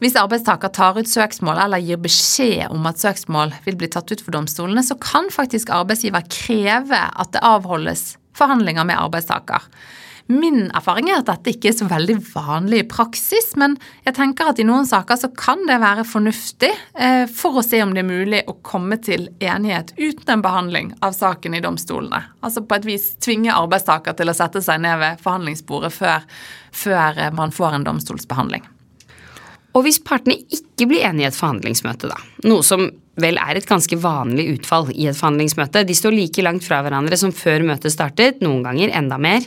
Hvis 0.00 0.16
arbeidstaker 0.16 0.72
tar 0.72 0.96
ut 0.96 1.08
søksmål 1.10 1.60
eller 1.66 1.84
gir 1.84 2.00
beskjed 2.00 2.72
om 2.72 2.86
at 2.88 3.02
søksmål 3.02 3.52
vil 3.66 3.76
bli 3.76 3.90
tatt 3.92 4.08
ut 4.08 4.22
for 4.24 4.32
domstolene, 4.32 4.80
så 4.80 4.96
kan 4.96 5.28
faktisk 5.28 5.68
arbeidsgiver 5.76 6.24
kreve 6.32 7.02
at 7.10 7.34
det 7.34 7.44
avholdes 7.44 8.14
forhandlinger 8.40 8.88
med 8.88 8.96
arbeidstaker. 8.96 9.66
Min 10.30 10.68
erfaring 10.70 11.08
er 11.10 11.18
at 11.20 11.26
dette 11.26 11.50
ikke 11.50 11.72
er 11.72 11.74
så 11.74 11.88
veldig 11.90 12.14
vanlig 12.30 12.84
i 12.84 12.86
praksis, 12.86 13.48
men 13.58 13.74
jeg 14.04 14.14
tenker 14.14 14.52
at 14.52 14.60
i 14.62 14.66
noen 14.68 14.86
saker 14.86 15.18
så 15.18 15.30
kan 15.34 15.64
det 15.66 15.80
være 15.82 16.04
fornuftig 16.06 16.70
eh, 16.94 17.24
for 17.26 17.58
å 17.58 17.64
se 17.66 17.80
om 17.82 17.90
det 17.96 18.04
er 18.04 18.06
mulig 18.06 18.42
å 18.46 18.54
komme 18.62 19.00
til 19.02 19.26
enighet 19.42 19.90
uten 19.98 20.36
en 20.36 20.44
behandling 20.44 20.92
av 21.02 21.16
saken 21.18 21.58
i 21.58 21.62
domstolene. 21.64 22.22
Altså 22.46 22.62
på 22.62 22.78
et 22.78 22.86
vis 22.86 23.08
tvinge 23.18 23.56
arbeidstaker 23.56 24.14
til 24.20 24.30
å 24.30 24.36
sette 24.38 24.62
seg 24.62 24.84
ned 24.84 25.00
ved 25.02 25.24
forhandlingsbordet 25.24 25.90
før, 25.98 26.28
før 26.70 27.18
eh, 27.18 27.34
man 27.34 27.50
får 27.54 27.80
en 27.80 27.88
domstolsbehandling. 27.90 28.70
Og 29.74 29.86
hvis 29.86 29.98
partene 30.02 30.38
ikke 30.46 30.86
blir 30.90 31.08
enige 31.10 31.26
i 31.26 31.30
et 31.32 31.38
forhandlingsmøte, 31.38 32.10
da, 32.10 32.22
noe 32.46 32.62
som 32.66 32.86
vel 33.22 33.38
er 33.40 33.58
et 33.58 33.68
ganske 33.68 33.96
vanlig 34.00 34.46
utfall 34.56 34.88
i 34.92 35.08
et 35.10 35.18
forhandlingsmøte, 35.18 35.84
de 35.86 35.96
står 35.96 36.16
like 36.16 36.44
langt 36.44 36.66
fra 36.66 36.80
hverandre 36.84 37.18
som 37.20 37.34
før 37.34 37.64
møtet 37.68 37.94
startet, 37.94 38.40
noen 38.44 38.64
ganger 38.66 38.92
enda 38.96 39.18
mer, 39.20 39.44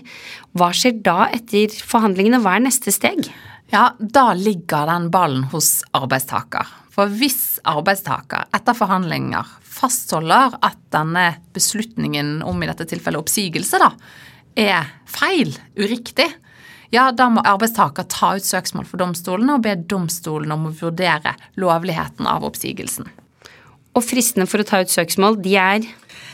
hva 0.58 0.70
skjer 0.75 1.00
da 1.06 1.30
etter 1.34 1.74
forhandlingene, 1.74 2.42
hva 2.44 2.58
er 2.58 2.65
neste 2.68 2.94
steg? 2.94 3.27
Ja, 3.74 3.89
da 3.98 4.32
ligger 4.38 4.86
den 4.89 5.10
ballen 5.13 5.48
hos 5.53 5.80
arbeidstaker. 5.98 6.68
For 6.94 7.10
hvis 7.10 7.58
arbeidstaker 7.65 8.51
etter 8.53 8.77
forhandlinger 8.77 9.50
fastholder 9.65 10.60
at 10.62 10.77
denne 10.94 11.32
beslutningen 11.56 12.44
om 12.46 12.62
i 12.62 12.70
dette 12.70 12.86
tilfellet 12.92 13.24
oppsigelse, 13.24 13.82
da, 13.82 13.89
er 14.53 14.92
feil, 15.10 15.56
uriktig, 15.80 16.30
ja, 16.94 17.08
da 17.10 17.25
må 17.34 17.42
arbeidstaker 17.42 18.06
ta 18.06 18.36
ut 18.38 18.46
søksmål 18.46 18.86
for 18.86 19.01
domstolene 19.01 19.58
og 19.58 19.65
be 19.65 19.74
domstolene 19.89 20.53
om 20.53 20.70
å 20.70 20.75
vurdere 20.77 21.34
lovligheten 21.58 22.30
av 22.30 22.46
oppsigelsen. 22.46 23.10
Og 23.94 24.06
fristene 24.06 24.48
for 24.50 24.64
å 24.64 24.68
ta 24.68 24.82
ut 24.82 24.94
søksmål, 24.94 25.38
de 25.44 25.58
er 25.60 25.86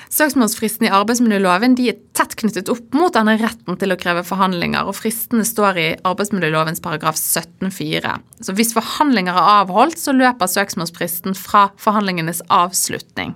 Søksmålsfristen 0.09 0.87
i 0.87 0.89
arbeidsmiljøloven 0.89 1.75
de 1.77 1.91
er 1.91 1.97
tett 2.17 2.31
knyttet 2.39 2.69
opp 2.73 2.95
mot 2.97 3.13
denne 3.13 3.35
retten 3.37 3.77
til 3.77 3.93
å 3.93 3.97
kreve 3.99 4.23
forhandlinger, 4.25 4.87
og 4.89 4.97
fristene 4.97 5.45
står 5.45 5.77
i 5.77 5.85
arbeidsmiljølovens 6.09 6.81
paragraf 6.81 7.19
17-4. 7.19 8.15
Så 8.41 8.55
hvis 8.57 8.73
forhandlinger 8.73 9.37
er 9.37 9.51
avholdt, 9.59 10.01
så 10.01 10.15
løper 10.17 10.49
søksmålsfristen 10.49 11.37
fra 11.37 11.67
forhandlingenes 11.77 12.41
avslutning. 12.49 13.35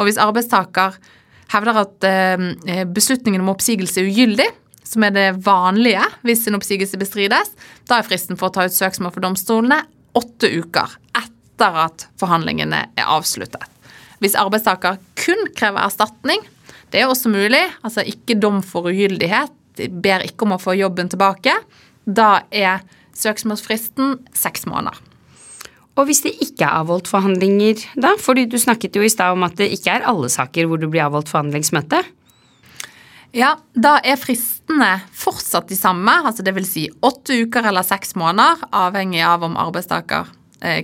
Og 0.00 0.08
hvis 0.08 0.20
arbeidstaker 0.22 0.96
hevder 1.52 1.82
at 1.84 2.08
eh, 2.08 2.86
beslutningen 2.88 3.44
om 3.44 3.52
oppsigelse 3.52 4.00
er 4.00 4.08
ugyldig, 4.08 4.48
som 4.84 5.04
er 5.04 5.12
det 5.12 5.28
vanlige 5.44 6.08
hvis 6.24 6.48
en 6.48 6.56
oppsigelse 6.56 6.96
bestrides, 7.00 7.52
da 7.84 8.00
er 8.00 8.08
fristen 8.08 8.40
for 8.40 8.48
å 8.48 8.56
ta 8.56 8.64
ut 8.64 8.80
søksmål 8.80 9.12
for 9.12 9.28
domstolene 9.28 9.84
åtte 10.16 10.48
uker 10.56 11.00
etter 11.54 11.76
at 11.86 12.08
forhandlingene 12.20 12.84
er 12.98 13.06
avsluttet. 13.06 13.62
Hvis 14.22 14.36
arbeidstaker 14.38 14.98
kun 15.18 15.48
krever 15.56 15.84
erstatning, 15.84 16.42
det 16.90 17.02
er 17.02 17.10
også 17.10 17.30
mulig, 17.30 17.62
altså 17.82 18.04
ikke 18.06 18.38
dom 18.38 18.60
for 18.62 18.90
ugyldighet, 18.90 19.52
de 19.78 19.88
ber 19.88 20.22
ikke 20.22 20.46
om 20.46 20.54
å 20.54 20.62
få 20.62 20.76
jobben 20.78 21.10
tilbake, 21.10 21.54
da 22.06 22.44
er 22.54 22.84
søksmålsfristen 23.14 24.20
seks 24.34 24.66
måneder. 24.70 24.98
Og 25.94 26.08
hvis 26.08 26.24
det 26.24 26.34
ikke 26.42 26.66
er 26.66 26.80
avholdt 26.80 27.10
forhandlinger, 27.10 27.82
da? 27.94 28.16
Fordi 28.18 28.48
du 28.50 28.56
snakket 28.58 28.96
jo 28.98 29.04
i 29.06 29.10
stad 29.10 29.34
om 29.34 29.44
at 29.46 29.54
det 29.58 29.70
ikke 29.76 29.92
er 29.94 30.06
alle 30.10 30.30
saker 30.30 30.66
hvor 30.66 30.80
det 30.82 30.90
blir 30.90 31.04
avholdt 31.06 31.30
forhandlingsmøte. 31.30 32.00
Ja, 33.34 33.56
da 33.74 33.96
er 34.06 34.18
fristene 34.18 34.96
fortsatt 35.14 35.70
de 35.70 35.78
samme, 35.78 36.16
altså 36.26 36.42
dvs. 36.46 36.70
Si 36.70 36.88
åtte 37.02 37.38
uker 37.46 37.66
eller 37.70 37.86
seks 37.86 38.14
måneder, 38.18 38.66
avhengig 38.74 39.22
av 39.26 39.46
om 39.46 39.58
arbeidstaker 39.58 40.30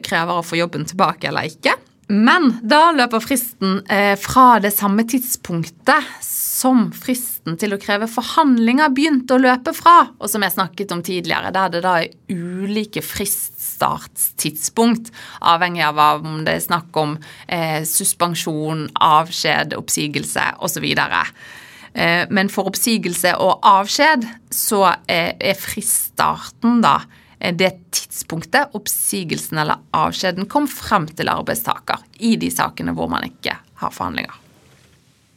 krever 0.05 0.41
å 0.41 0.45
få 0.45 0.59
jobben 0.59 0.85
tilbake 0.89 1.31
eller 1.31 1.49
ikke. 1.49 1.77
Men 2.11 2.57
da 2.67 2.89
løper 2.91 3.23
fristen 3.23 3.85
eh, 3.87 4.19
fra 4.19 4.59
det 4.63 4.71
samme 4.75 5.05
tidspunktet 5.07 6.05
som 6.25 6.93
fristen 6.93 7.57
til 7.61 7.73
å 7.73 7.79
kreve 7.81 8.07
forhandlinger 8.11 8.89
begynte 8.93 9.35
å 9.37 9.39
løpe 9.41 9.73
fra, 9.77 10.09
og 10.19 10.29
som 10.29 10.43
jeg 10.43 10.53
snakket 10.57 10.93
om 10.93 11.03
tidligere, 11.07 11.51
der 11.55 11.69
det 11.73 11.81
da 11.87 11.99
er 12.03 12.09
ulike 12.35 13.03
friststartstidspunkt, 13.07 15.13
avhengig 15.39 15.85
av 15.87 16.25
om 16.27 16.45
det 16.45 16.55
er 16.59 16.67
snakk 16.67 16.97
om 16.99 17.19
eh, 17.47 17.85
suspensjon, 17.87 18.91
avskjed, 18.99 19.75
oppsigelse 19.79 20.43
osv. 20.67 20.85
Eh, 20.91 22.27
men 22.27 22.51
for 22.51 22.67
oppsigelse 22.75 23.39
og 23.39 23.63
avskjed 23.71 24.27
så 24.51 24.99
eh, 25.07 25.39
er 25.39 25.55
friststarten 25.63 26.83
da 26.83 26.99
Eh, 27.01 27.20
det 27.41 27.71
tidspunktet 27.97 28.77
oppsigelsen 28.77 29.63
eller 29.63 29.81
avskjeden 29.97 30.49
kom 30.51 30.69
frem 30.69 31.09
til 31.09 31.33
arbeidstaker 31.33 32.05
i 32.21 32.37
de 32.41 32.51
sakene 32.53 32.95
hvor 32.97 33.09
man 33.13 33.25
ikke 33.29 33.57
har 33.81 33.95
forhandlinger. 33.97 34.37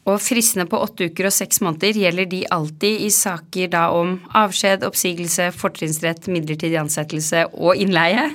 Og 0.04 0.20
fristene 0.20 0.66
på 0.68 0.82
åtte 0.84 1.08
uker 1.08 1.30
og 1.30 1.32
seks 1.32 1.62
måneder, 1.64 1.96
gjelder 1.96 2.28
de 2.28 2.42
alltid 2.52 3.06
i 3.06 3.10
saker 3.14 3.70
da 3.72 3.86
om 3.96 4.18
avskjed, 4.36 4.84
oppsigelse, 4.84 5.48
fortrinnsrett, 5.56 6.28
midlertidig 6.28 6.76
ansettelse 6.82 7.46
og 7.54 7.80
innleie? 7.80 8.28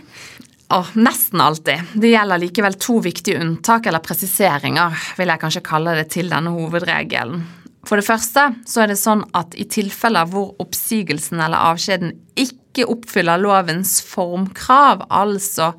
Oh, 0.72 0.88
nesten 0.96 1.40
alltid. 1.44 1.92
Det 1.96 2.12
gjelder 2.12 2.40
likevel 2.40 2.76
to 2.80 2.98
viktige 3.04 3.40
unntak 3.40 3.88
eller 3.88 4.04
presiseringer, 4.04 4.96
vil 5.20 5.32
jeg 5.32 5.42
kanskje 5.44 5.64
kalle 5.64 5.96
det, 5.96 6.08
til 6.16 6.32
denne 6.32 6.52
hovedregelen. 6.56 7.44
For 7.88 8.00
det 8.00 8.04
første 8.08 8.50
så 8.68 8.82
er 8.82 8.90
det 8.90 8.98
sånn 9.00 9.22
at 9.36 9.54
i 9.56 9.64
tilfeller 9.68 10.28
hvor 10.28 10.54
oppsigelsen 10.60 11.40
eller 11.40 11.70
avskjeden 11.70 12.16
ikke 12.36 12.57
ikke 12.68 12.88
oppfyller 12.92 13.40
lovens 13.40 13.98
formkrav, 14.04 15.06
altså 15.08 15.72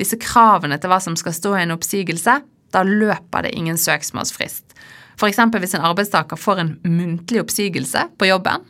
disse 0.00 0.18
kravene 0.20 0.78
til 0.80 0.90
hva 0.90 1.00
som 1.02 1.16
skal 1.18 1.34
stå 1.36 1.54
i 1.56 1.64
en 1.64 1.74
oppsigelse, 1.76 2.40
da 2.74 2.82
løper 2.86 3.46
det 3.46 3.54
ingen 3.54 3.78
søksmålsfrist. 3.78 4.74
F.eks. 5.14 5.38
hvis 5.38 5.76
en 5.78 5.86
arbeidstaker 5.86 6.38
får 6.40 6.60
en 6.60 6.72
muntlig 6.82 7.44
oppsigelse 7.44 8.08
på 8.18 8.28
jobben, 8.28 8.64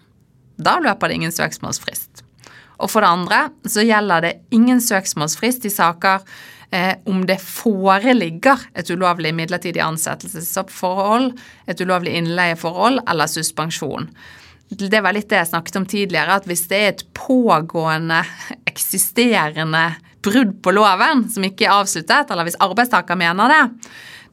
da 0.60 0.76
løper 0.82 1.08
det 1.08 1.18
ingen 1.18 1.34
søksmålsfrist. 1.34 2.22
Og 2.82 2.90
for 2.90 3.04
det 3.04 3.12
andre 3.14 3.40
så 3.70 3.84
gjelder 3.86 4.26
det 4.26 4.34
ingen 4.54 4.82
søksmålsfrist 4.82 5.64
i 5.64 5.72
saker 5.72 6.22
eh, 6.74 7.00
om 7.08 7.22
det 7.26 7.38
foreligger 7.40 8.66
et 8.76 8.90
ulovlig 8.90 9.32
midlertidig 9.34 9.80
ansettelsesforhold, 9.82 11.32
et 11.70 11.80
ulovlig 11.80 12.16
innleieforhold 12.18 13.00
eller 13.08 13.30
suspensjon 13.30 14.10
det 14.68 15.00
var 15.04 15.14
litt 15.14 15.28
det 15.30 15.42
jeg 15.42 15.50
snakket 15.52 15.76
om 15.76 15.86
tidligere, 15.86 16.38
at 16.40 16.48
hvis 16.48 16.66
det 16.70 16.80
er 16.80 16.90
et 16.92 17.04
pågående, 17.16 18.22
eksisterende 18.66 19.84
brudd 20.24 20.56
på 20.64 20.72
loven 20.72 21.26
som 21.30 21.44
ikke 21.44 21.68
er 21.68 21.76
avsluttet, 21.76 22.32
eller 22.32 22.48
hvis 22.48 22.58
arbeidstaker 22.64 23.18
mener 23.20 23.52
det, 23.52 23.62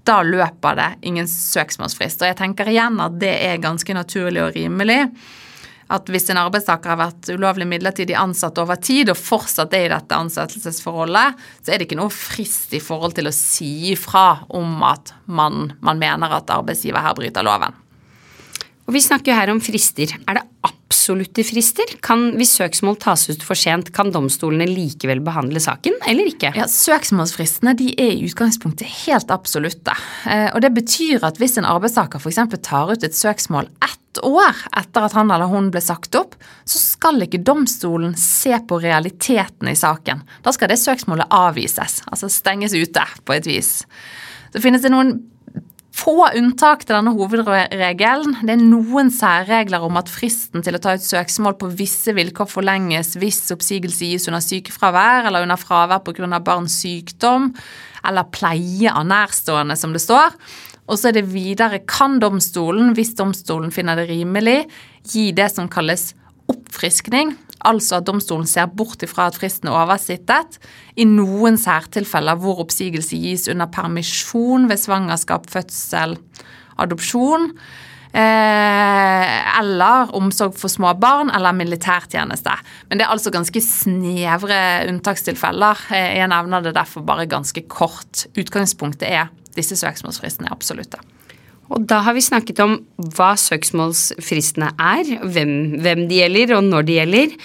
da 0.08 0.22
løper 0.26 0.80
det 0.80 0.90
ingen 1.06 1.28
søksmålsfrist. 1.30 2.24
Og 2.24 2.32
jeg 2.32 2.40
tenker 2.40 2.72
igjen 2.72 2.98
at 3.04 3.20
det 3.22 3.36
er 3.46 3.62
ganske 3.62 3.94
naturlig 3.94 4.42
og 4.42 4.56
rimelig. 4.56 5.04
At 5.92 6.08
hvis 6.08 6.30
en 6.32 6.40
arbeidstaker 6.40 6.94
har 6.94 7.02
vært 7.02 7.30
ulovlig 7.36 7.68
midlertidig 7.68 8.16
ansatt 8.18 8.58
over 8.64 8.80
tid 8.82 9.12
og 9.12 9.20
fortsatt 9.20 9.76
er 9.76 9.90
i 9.90 9.92
dette 9.92 10.18
ansettelsesforholdet, 10.24 11.38
så 11.60 11.74
er 11.74 11.78
det 11.78 11.90
ikke 11.90 12.00
noe 12.00 12.14
frist 12.16 12.74
i 12.74 12.82
forhold 12.82 13.18
til 13.20 13.28
å 13.28 13.36
si 13.36 13.92
ifra 13.92 14.48
om 14.58 14.80
at 14.88 15.12
man, 15.28 15.74
man 15.84 16.02
mener 16.02 16.40
at 16.40 16.56
arbeidsgiver 16.56 17.04
her 17.04 17.18
bryter 17.20 17.46
loven. 17.46 17.76
Og 18.92 18.96
Vi 18.98 19.06
snakker 19.06 19.32
her 19.32 19.48
om 19.54 19.62
frister. 19.64 20.12
Er 20.28 20.36
det 20.36 20.42
absolutte 20.68 21.46
frister? 21.48 21.94
Kan, 22.04 22.34
hvis 22.36 22.58
søksmål 22.58 22.98
tas 23.00 23.24
ut 23.30 23.46
for 23.48 23.56
sent, 23.56 23.94
kan 23.96 24.12
domstolene 24.12 24.68
likevel 24.68 25.22
behandle 25.24 25.62
saken, 25.64 25.96
eller 26.12 26.28
ikke? 26.28 26.52
Ja, 26.60 26.66
Søksmålsfristene 26.68 27.72
de 27.80 27.88
er 27.96 28.18
i 28.18 28.28
utgangspunktet 28.28 28.92
helt 29.06 29.32
absolutte. 29.32 29.96
Eh, 30.28 30.50
og 30.52 30.60
Det 30.66 30.74
betyr 30.76 31.24
at 31.24 31.40
hvis 31.40 31.56
en 31.56 31.70
arbeidstaker 31.72 32.20
f.eks. 32.20 32.42
tar 32.68 32.92
ut 32.92 33.08
et 33.08 33.16
søksmål 33.16 33.72
ett 33.80 34.20
år 34.28 34.60
etter 34.84 35.08
at 35.08 35.16
han 35.16 35.32
eller 35.32 35.48
hun 35.48 35.72
ble 35.72 35.80
sagt 35.80 36.20
opp, 36.20 36.36
så 36.68 36.84
skal 36.84 37.24
ikke 37.24 37.46
domstolen 37.48 38.12
se 38.20 38.60
på 38.60 38.84
realiteten 38.84 39.72
i 39.72 39.80
saken. 39.80 40.28
Da 40.44 40.52
skal 40.52 40.68
det 40.68 40.82
søksmålet 40.84 41.32
avvises, 41.32 42.02
altså 42.12 42.28
stenges 42.28 42.76
ute 42.76 43.08
på 43.24 43.40
et 43.40 43.48
vis. 43.48 43.78
Så 44.52 44.60
finnes 44.60 44.84
det 44.84 44.92
noen 44.92 45.22
få 46.02 46.26
unntak 46.38 46.86
til 46.86 46.96
denne 46.96 47.14
hovedregelen. 47.14 48.40
Det 48.42 48.56
er 48.56 48.62
noen 48.62 49.12
særregler 49.14 49.84
om 49.86 50.00
at 50.00 50.10
fristen 50.10 50.64
til 50.66 50.78
å 50.78 50.82
ta 50.82 50.96
ut 50.98 51.06
søksmål 51.06 51.58
på 51.62 51.70
visse 51.78 52.16
vilkår 52.18 52.50
forlenges 52.50 53.14
hvis 53.22 53.44
oppsigelse 53.54 54.10
gis 54.10 54.28
under 54.30 54.42
sykefravær 54.44 55.30
eller 55.30 55.46
under 55.46 55.62
fravær 55.62 56.02
pga. 56.06 56.40
barns 56.40 56.80
sykdom 56.82 57.52
eller 58.08 58.30
pleie 58.34 58.90
av 58.90 59.06
nærstående, 59.06 59.78
som 59.78 59.94
det 59.94 60.02
står. 60.02 60.34
Og 60.90 60.98
så 60.98 61.12
er 61.12 61.20
det 61.20 61.30
videre 61.30 61.84
kan 61.86 62.18
domstolen, 62.20 62.96
hvis 62.98 63.14
domstolen 63.16 63.72
finner 63.72 63.96
det 63.96 64.10
rimelig, 64.10 64.66
gi 65.06 65.32
det 65.32 65.52
som 65.54 65.70
kalles 65.70 66.14
oppfriskning, 66.52 67.36
altså 67.68 68.00
at 68.00 68.08
domstolen 68.08 68.48
ser 68.50 68.70
bort 68.72 69.04
ifra 69.06 69.28
at 69.30 69.38
fristen 69.40 69.70
er 69.70 69.78
oversittet, 69.78 70.58
i 70.96 71.06
noen 71.08 71.60
særtilfeller 71.62 72.40
hvor 72.42 72.64
oppsigelse 72.66 73.20
gis 73.20 73.48
under 73.52 73.70
permisjon 73.72 74.68
ved 74.72 74.82
svangerskap, 74.82 75.48
fødsel, 75.52 76.18
adopsjon, 76.82 77.52
eh, 78.18 79.36
eller 79.60 80.12
omsorg 80.18 80.58
for 80.60 80.72
små 80.72 80.94
barn 81.00 81.32
eller 81.34 81.56
militærtjeneste. 81.56 82.58
Men 82.90 83.00
det 83.00 83.08
er 83.08 83.14
altså 83.14 83.34
ganske 83.34 83.64
snevre 83.64 84.60
unntakstilfeller. 84.90 85.88
Eh, 85.94 86.18
jeg 86.20 86.32
nevner 86.34 86.66
det 86.66 86.76
derfor 86.78 87.06
bare 87.08 87.30
ganske 87.30 87.66
kort. 87.72 88.26
Utgangspunktet 88.36 89.10
er 89.10 89.32
disse 89.56 89.76
søksmålsfristene 89.80 90.50
er 90.50 90.56
absolutte. 90.56 91.02
Og 91.72 91.86
da 91.88 92.02
har 92.06 92.16
vi 92.18 92.24
snakket 92.24 92.60
om 92.64 92.80
hva 93.16 93.34
søksmålsfristene 93.40 94.74
er, 94.76 95.14
hvem, 95.24 95.54
hvem 95.84 96.08
de 96.10 96.20
gjelder 96.20 96.58
og 96.58 96.66
når 96.68 96.88
de 96.88 96.98
gjelder. 97.00 97.38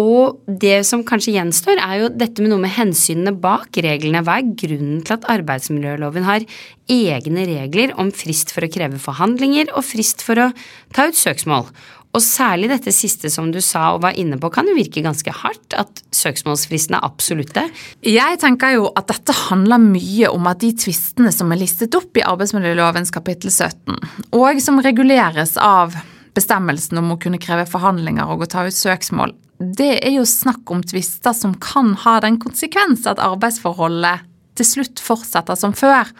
Og 0.00 0.40
det 0.60 0.80
som 0.88 1.04
kanskje 1.06 1.36
gjenstår, 1.36 1.78
er 1.78 2.00
jo 2.02 2.10
dette 2.10 2.42
med 2.42 2.50
noe 2.50 2.64
med 2.64 2.74
hensynene 2.74 3.32
bak 3.38 3.78
reglene. 3.84 4.24
Hva 4.26 4.40
er 4.40 4.54
grunnen 4.58 5.04
til 5.06 5.14
at 5.16 5.28
arbeidsmiljøloven 5.36 6.26
har 6.26 6.46
egne 6.90 7.46
regler 7.46 7.94
om 8.00 8.10
frist 8.14 8.50
for 8.54 8.66
å 8.66 8.72
kreve 8.74 8.98
forhandlinger 9.02 9.70
og 9.72 9.86
frist 9.86 10.24
for 10.26 10.42
å 10.42 10.50
ta 10.96 11.08
ut 11.08 11.18
søksmål? 11.18 11.70
Og 12.14 12.22
særlig 12.22 12.68
dette 12.70 12.92
siste 12.94 13.30
som 13.32 13.50
du 13.50 13.58
sa 13.64 13.88
og 13.96 14.04
var 14.04 14.18
inne 14.20 14.38
på, 14.38 14.50
kan 14.54 14.68
jo 14.70 14.76
virke 14.76 15.02
ganske 15.02 15.32
hardt. 15.34 15.74
At 15.74 16.02
søksmålsfristen 16.14 16.94
er 16.94 17.06
absolutte. 17.06 17.66
Jeg 18.06 18.40
tenker 18.42 18.76
jo 18.76 18.88
at 18.94 19.08
dette 19.10 19.34
handler 19.48 19.82
mye 19.82 20.30
om 20.30 20.46
at 20.50 20.62
de 20.62 20.70
tvistene 20.78 21.32
som 21.34 21.50
er 21.50 21.62
listet 21.64 21.96
opp 21.98 22.14
i 22.16 22.26
arbeidsmiljølovens 22.26 23.10
kapittel 23.14 23.50
17, 23.50 23.98
og 24.38 24.62
som 24.62 24.78
reguleres 24.84 25.56
av 25.58 25.96
bestemmelsen 26.34 26.98
om 26.98 27.14
å 27.14 27.18
kunne 27.22 27.42
kreve 27.42 27.66
forhandlinger 27.70 28.30
og 28.30 28.44
å 28.44 28.50
ta 28.50 28.64
ut 28.66 28.74
søksmål, 28.74 29.34
det 29.58 30.00
er 30.02 30.16
jo 30.16 30.24
snakk 30.26 30.70
om 30.74 30.82
tvister 30.82 31.34
som 31.36 31.54
kan 31.62 31.92
ha 32.04 32.18
den 32.22 32.40
konsekvens 32.42 33.06
at 33.10 33.22
arbeidsforholdet 33.22 34.24
til 34.58 34.66
slutt 34.66 35.02
fortsetter 35.02 35.58
som 35.58 35.74
før. 35.76 36.10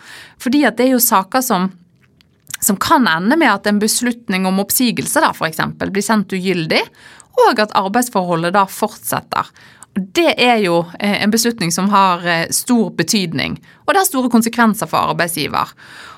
Fordi 0.43 0.65
at 0.67 0.79
det 0.79 0.89
er 0.89 0.95
jo 0.95 1.03
saker 1.03 1.43
som 1.45 1.73
som 2.65 2.79
kan 2.81 3.07
ende 3.11 3.37
med 3.37 3.51
at 3.51 3.69
en 3.69 3.83
beslutning 3.83 4.49
om 4.49 4.63
oppsigelse 4.63 5.21
da, 5.21 5.35
for 5.37 5.51
eksempel, 5.51 5.93
blir 5.93 6.05
sendt 6.05 6.33
ugyldig, 6.33 6.83
og 7.45 7.61
at 7.61 7.75
arbeidsforholdet 7.77 8.55
da 8.57 8.65
fortsetter. 8.71 9.51
Det 9.95 10.33
er 10.43 10.59
jo 10.65 10.81
eh, 10.99 11.21
en 11.23 11.31
beslutning 11.31 11.71
som 11.75 11.91
har 11.93 12.25
eh, 12.27 12.49
stor 12.51 12.91
betydning, 12.99 13.61
og 13.85 13.93
det 13.93 14.01
har 14.01 14.09
store 14.09 14.31
konsekvenser 14.33 14.91
for 14.91 15.13
arbeidsgiver. 15.13 15.71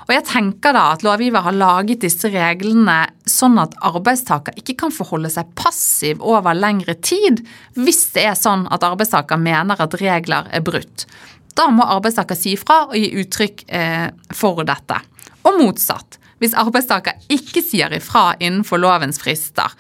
Og 0.06 0.12
jeg 0.14 0.24
tenker 0.28 0.76
da 0.76 0.84
at 0.94 1.02
lovgiver 1.04 1.42
har 1.42 1.56
laget 1.56 2.04
disse 2.04 2.30
reglene 2.30 3.00
sånn 3.28 3.58
at 3.58 3.74
arbeidstaker 3.84 4.54
ikke 4.60 4.76
kan 4.84 4.94
forholde 4.94 5.32
seg 5.34 5.50
passiv 5.58 6.22
over 6.22 6.54
lengre 6.54 6.94
tid 6.94 7.42
hvis 7.74 8.04
det 8.14 8.28
er 8.30 8.38
sånn 8.38 8.68
at 8.72 8.86
arbeidstaker 8.86 9.40
mener 9.40 9.82
at 9.82 9.98
regler 10.00 10.46
er 10.54 10.62
brutt. 10.64 11.08
Da 11.56 11.66
må 11.72 11.84
arbeidstaker 11.96 12.38
si 12.38 12.54
fra 12.60 12.84
og 12.86 12.94
gi 12.96 13.10
uttrykk 13.18 13.66
eh, 13.66 14.06
for 14.36 14.62
dette. 14.68 15.02
Og 15.42 15.58
motsatt. 15.58 16.20
Hvis 16.42 16.56
arbeidstaker 16.58 17.16
ikke 17.32 17.62
sier 17.64 17.92
ifra 17.96 18.34
innenfor 18.38 18.80
lovens 18.82 19.20
frister, 19.22 19.72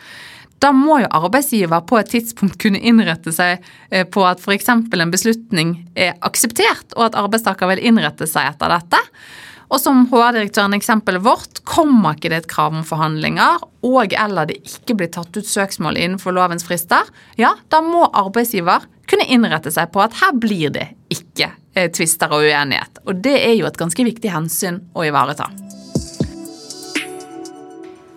da 0.62 0.70
må 0.72 1.00
jo 1.02 1.08
arbeidsgiver 1.12 1.82
på 1.84 1.98
et 2.00 2.12
tidspunkt 2.14 2.56
kunne 2.62 2.80
innrette 2.80 3.32
seg 3.34 3.60
eh, 3.90 4.06
på 4.08 4.24
at 4.24 4.40
f.eks. 4.40 4.70
en 4.72 5.12
beslutning 5.12 5.74
er 5.94 6.16
akseptert, 6.24 6.94
og 6.96 7.10
at 7.10 7.18
arbeidstaker 7.20 7.68
vil 7.74 7.84
innrette 7.90 8.28
seg 8.30 8.54
etter 8.54 8.72
dette. 8.72 9.02
Og 9.66 9.80
som 9.82 10.04
HR-direktøren 10.08 10.76
eksempelet 10.76 11.24
vårt, 11.26 11.60
kommer 11.66 12.14
ikke 12.14 12.30
det 12.30 12.42
et 12.44 12.50
krav 12.50 12.74
om 12.74 12.86
forhandlinger, 12.86 13.60
og 13.86 14.14
eller 14.14 14.48
det 14.48 14.60
ikke 14.62 14.96
blir 15.00 15.10
tatt 15.12 15.36
ut 15.36 15.48
søksmål 15.48 15.98
innenfor 15.98 16.34
lovens 16.36 16.64
frister, 16.66 17.08
ja, 17.40 17.52
da 17.68 17.82
må 17.84 18.06
arbeidsgiver 18.14 18.86
kunne 19.10 19.26
innrette 19.30 19.70
seg 19.74 19.90
på 19.94 20.02
at 20.02 20.16
her 20.22 20.34
blir 20.38 20.72
det 20.74 20.88
ikke 21.12 21.50
eh, 21.74 21.90
tvister 21.92 22.32
og 22.32 22.46
uenighet. 22.46 23.02
Og 23.06 23.22
det 23.26 23.36
er 23.42 23.56
jo 23.58 23.68
et 23.68 23.78
ganske 23.78 24.08
viktig 24.08 24.32
hensyn 24.32 24.84
å 24.94 25.06
ivareta. 25.06 25.50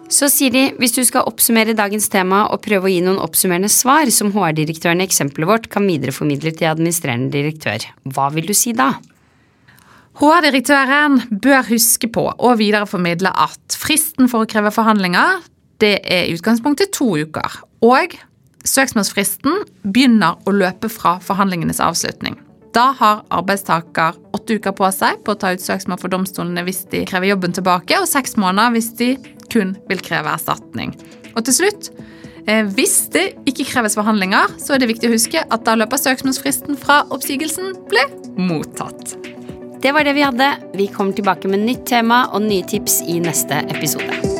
Så 0.09 0.25
Siri, 0.33 0.71
hvis 0.81 0.95
du 0.95 1.03
skal 1.05 1.27
oppsummere 1.29 1.75
dagens 1.77 2.09
tema 2.09 2.47
og 2.49 2.63
prøve 2.65 2.89
å 2.89 2.91
gi 2.91 3.01
noen 3.05 3.19
oppsummerende 3.21 3.69
svar 3.69 4.09
som 4.13 4.31
HR-direktøren 4.33 5.03
i 5.03 5.05
eksempelet 5.05 5.49
vårt 5.51 5.67
kan 5.69 5.85
videreformidle 5.85 6.55
til 6.57 6.71
administrerende 6.71 7.29
direktør, 7.35 7.85
hva 8.09 8.31
vil 8.33 8.49
du 8.49 8.55
si 8.57 8.73
da? 8.73 8.95
HR-direktøren 10.19 11.21
bør 11.29 11.61
huske 11.69 12.09
på 12.11 12.25
å 12.25 12.55
videreformidle 12.57 13.29
at 13.37 13.77
fristen 13.77 14.31
for 14.31 14.43
å 14.43 14.49
kreve 14.49 14.73
forhandlinger 14.73 15.45
det 15.79 15.93
er 16.01 16.25
i 16.25 16.33
utgangspunktet 16.35 16.91
to 16.97 17.13
uker. 17.21 17.61
Og 17.85 18.17
søksmålsfristen 18.67 19.61
begynner 19.85 20.41
å 20.49 20.57
løpe 20.57 20.89
fra 20.91 21.19
forhandlingenes 21.23 21.79
avslutning. 21.85 22.35
Da 22.75 22.91
har 22.99 23.23
arbeidstaker 23.33 24.17
åtte 24.35 24.59
uker 24.59 24.75
på 24.77 24.89
seg 24.93 25.23
på 25.25 25.33
å 25.33 25.39
ta 25.39 25.53
ut 25.55 25.63
søksmål 25.63 25.99
for 26.01 26.13
domstolene 26.13 26.63
hvis 26.67 26.83
de 26.91 27.01
krever 27.09 27.31
jobben 27.31 27.55
tilbake, 27.55 27.97
og 27.97 28.09
seks 28.09 28.37
måneder 28.37 28.75
hvis 28.75 28.91
de 28.99 29.09
kun 29.49 29.75
vil 29.89 30.03
kreve 30.05 30.31
erstatning. 30.35 30.93
Og 31.35 31.43
til 31.47 31.57
slutt, 31.57 31.89
eh, 32.45 32.63
hvis 32.63 33.09
det 33.13 33.33
ikke 33.49 33.67
kreves 33.71 33.97
forhandlinger, 33.97 34.53
så 34.61 34.75
er 34.75 34.83
det 34.83 34.91
viktig 34.93 35.09
å 35.09 35.15
huske 35.15 35.45
at 35.45 35.65
da 35.65 35.75
løper 35.75 35.97
søksmålsfristen 35.97 36.77
fra 36.77 37.03
oppsigelsen 37.09 37.73
ble 37.89 38.05
mottatt. 38.37 39.17
Det 39.81 39.93
var 39.95 40.03
det 40.03 40.13
vi 40.13 40.27
hadde. 40.27 40.51
Vi 40.75 40.87
kommer 40.87 41.15
tilbake 41.15 41.47
med 41.47 41.63
nytt 41.63 41.87
tema 41.87 42.27
og 42.33 42.43
nye 42.43 42.67
tips 42.67 43.01
i 43.07 43.19
neste 43.23 43.63
episode. 43.71 44.38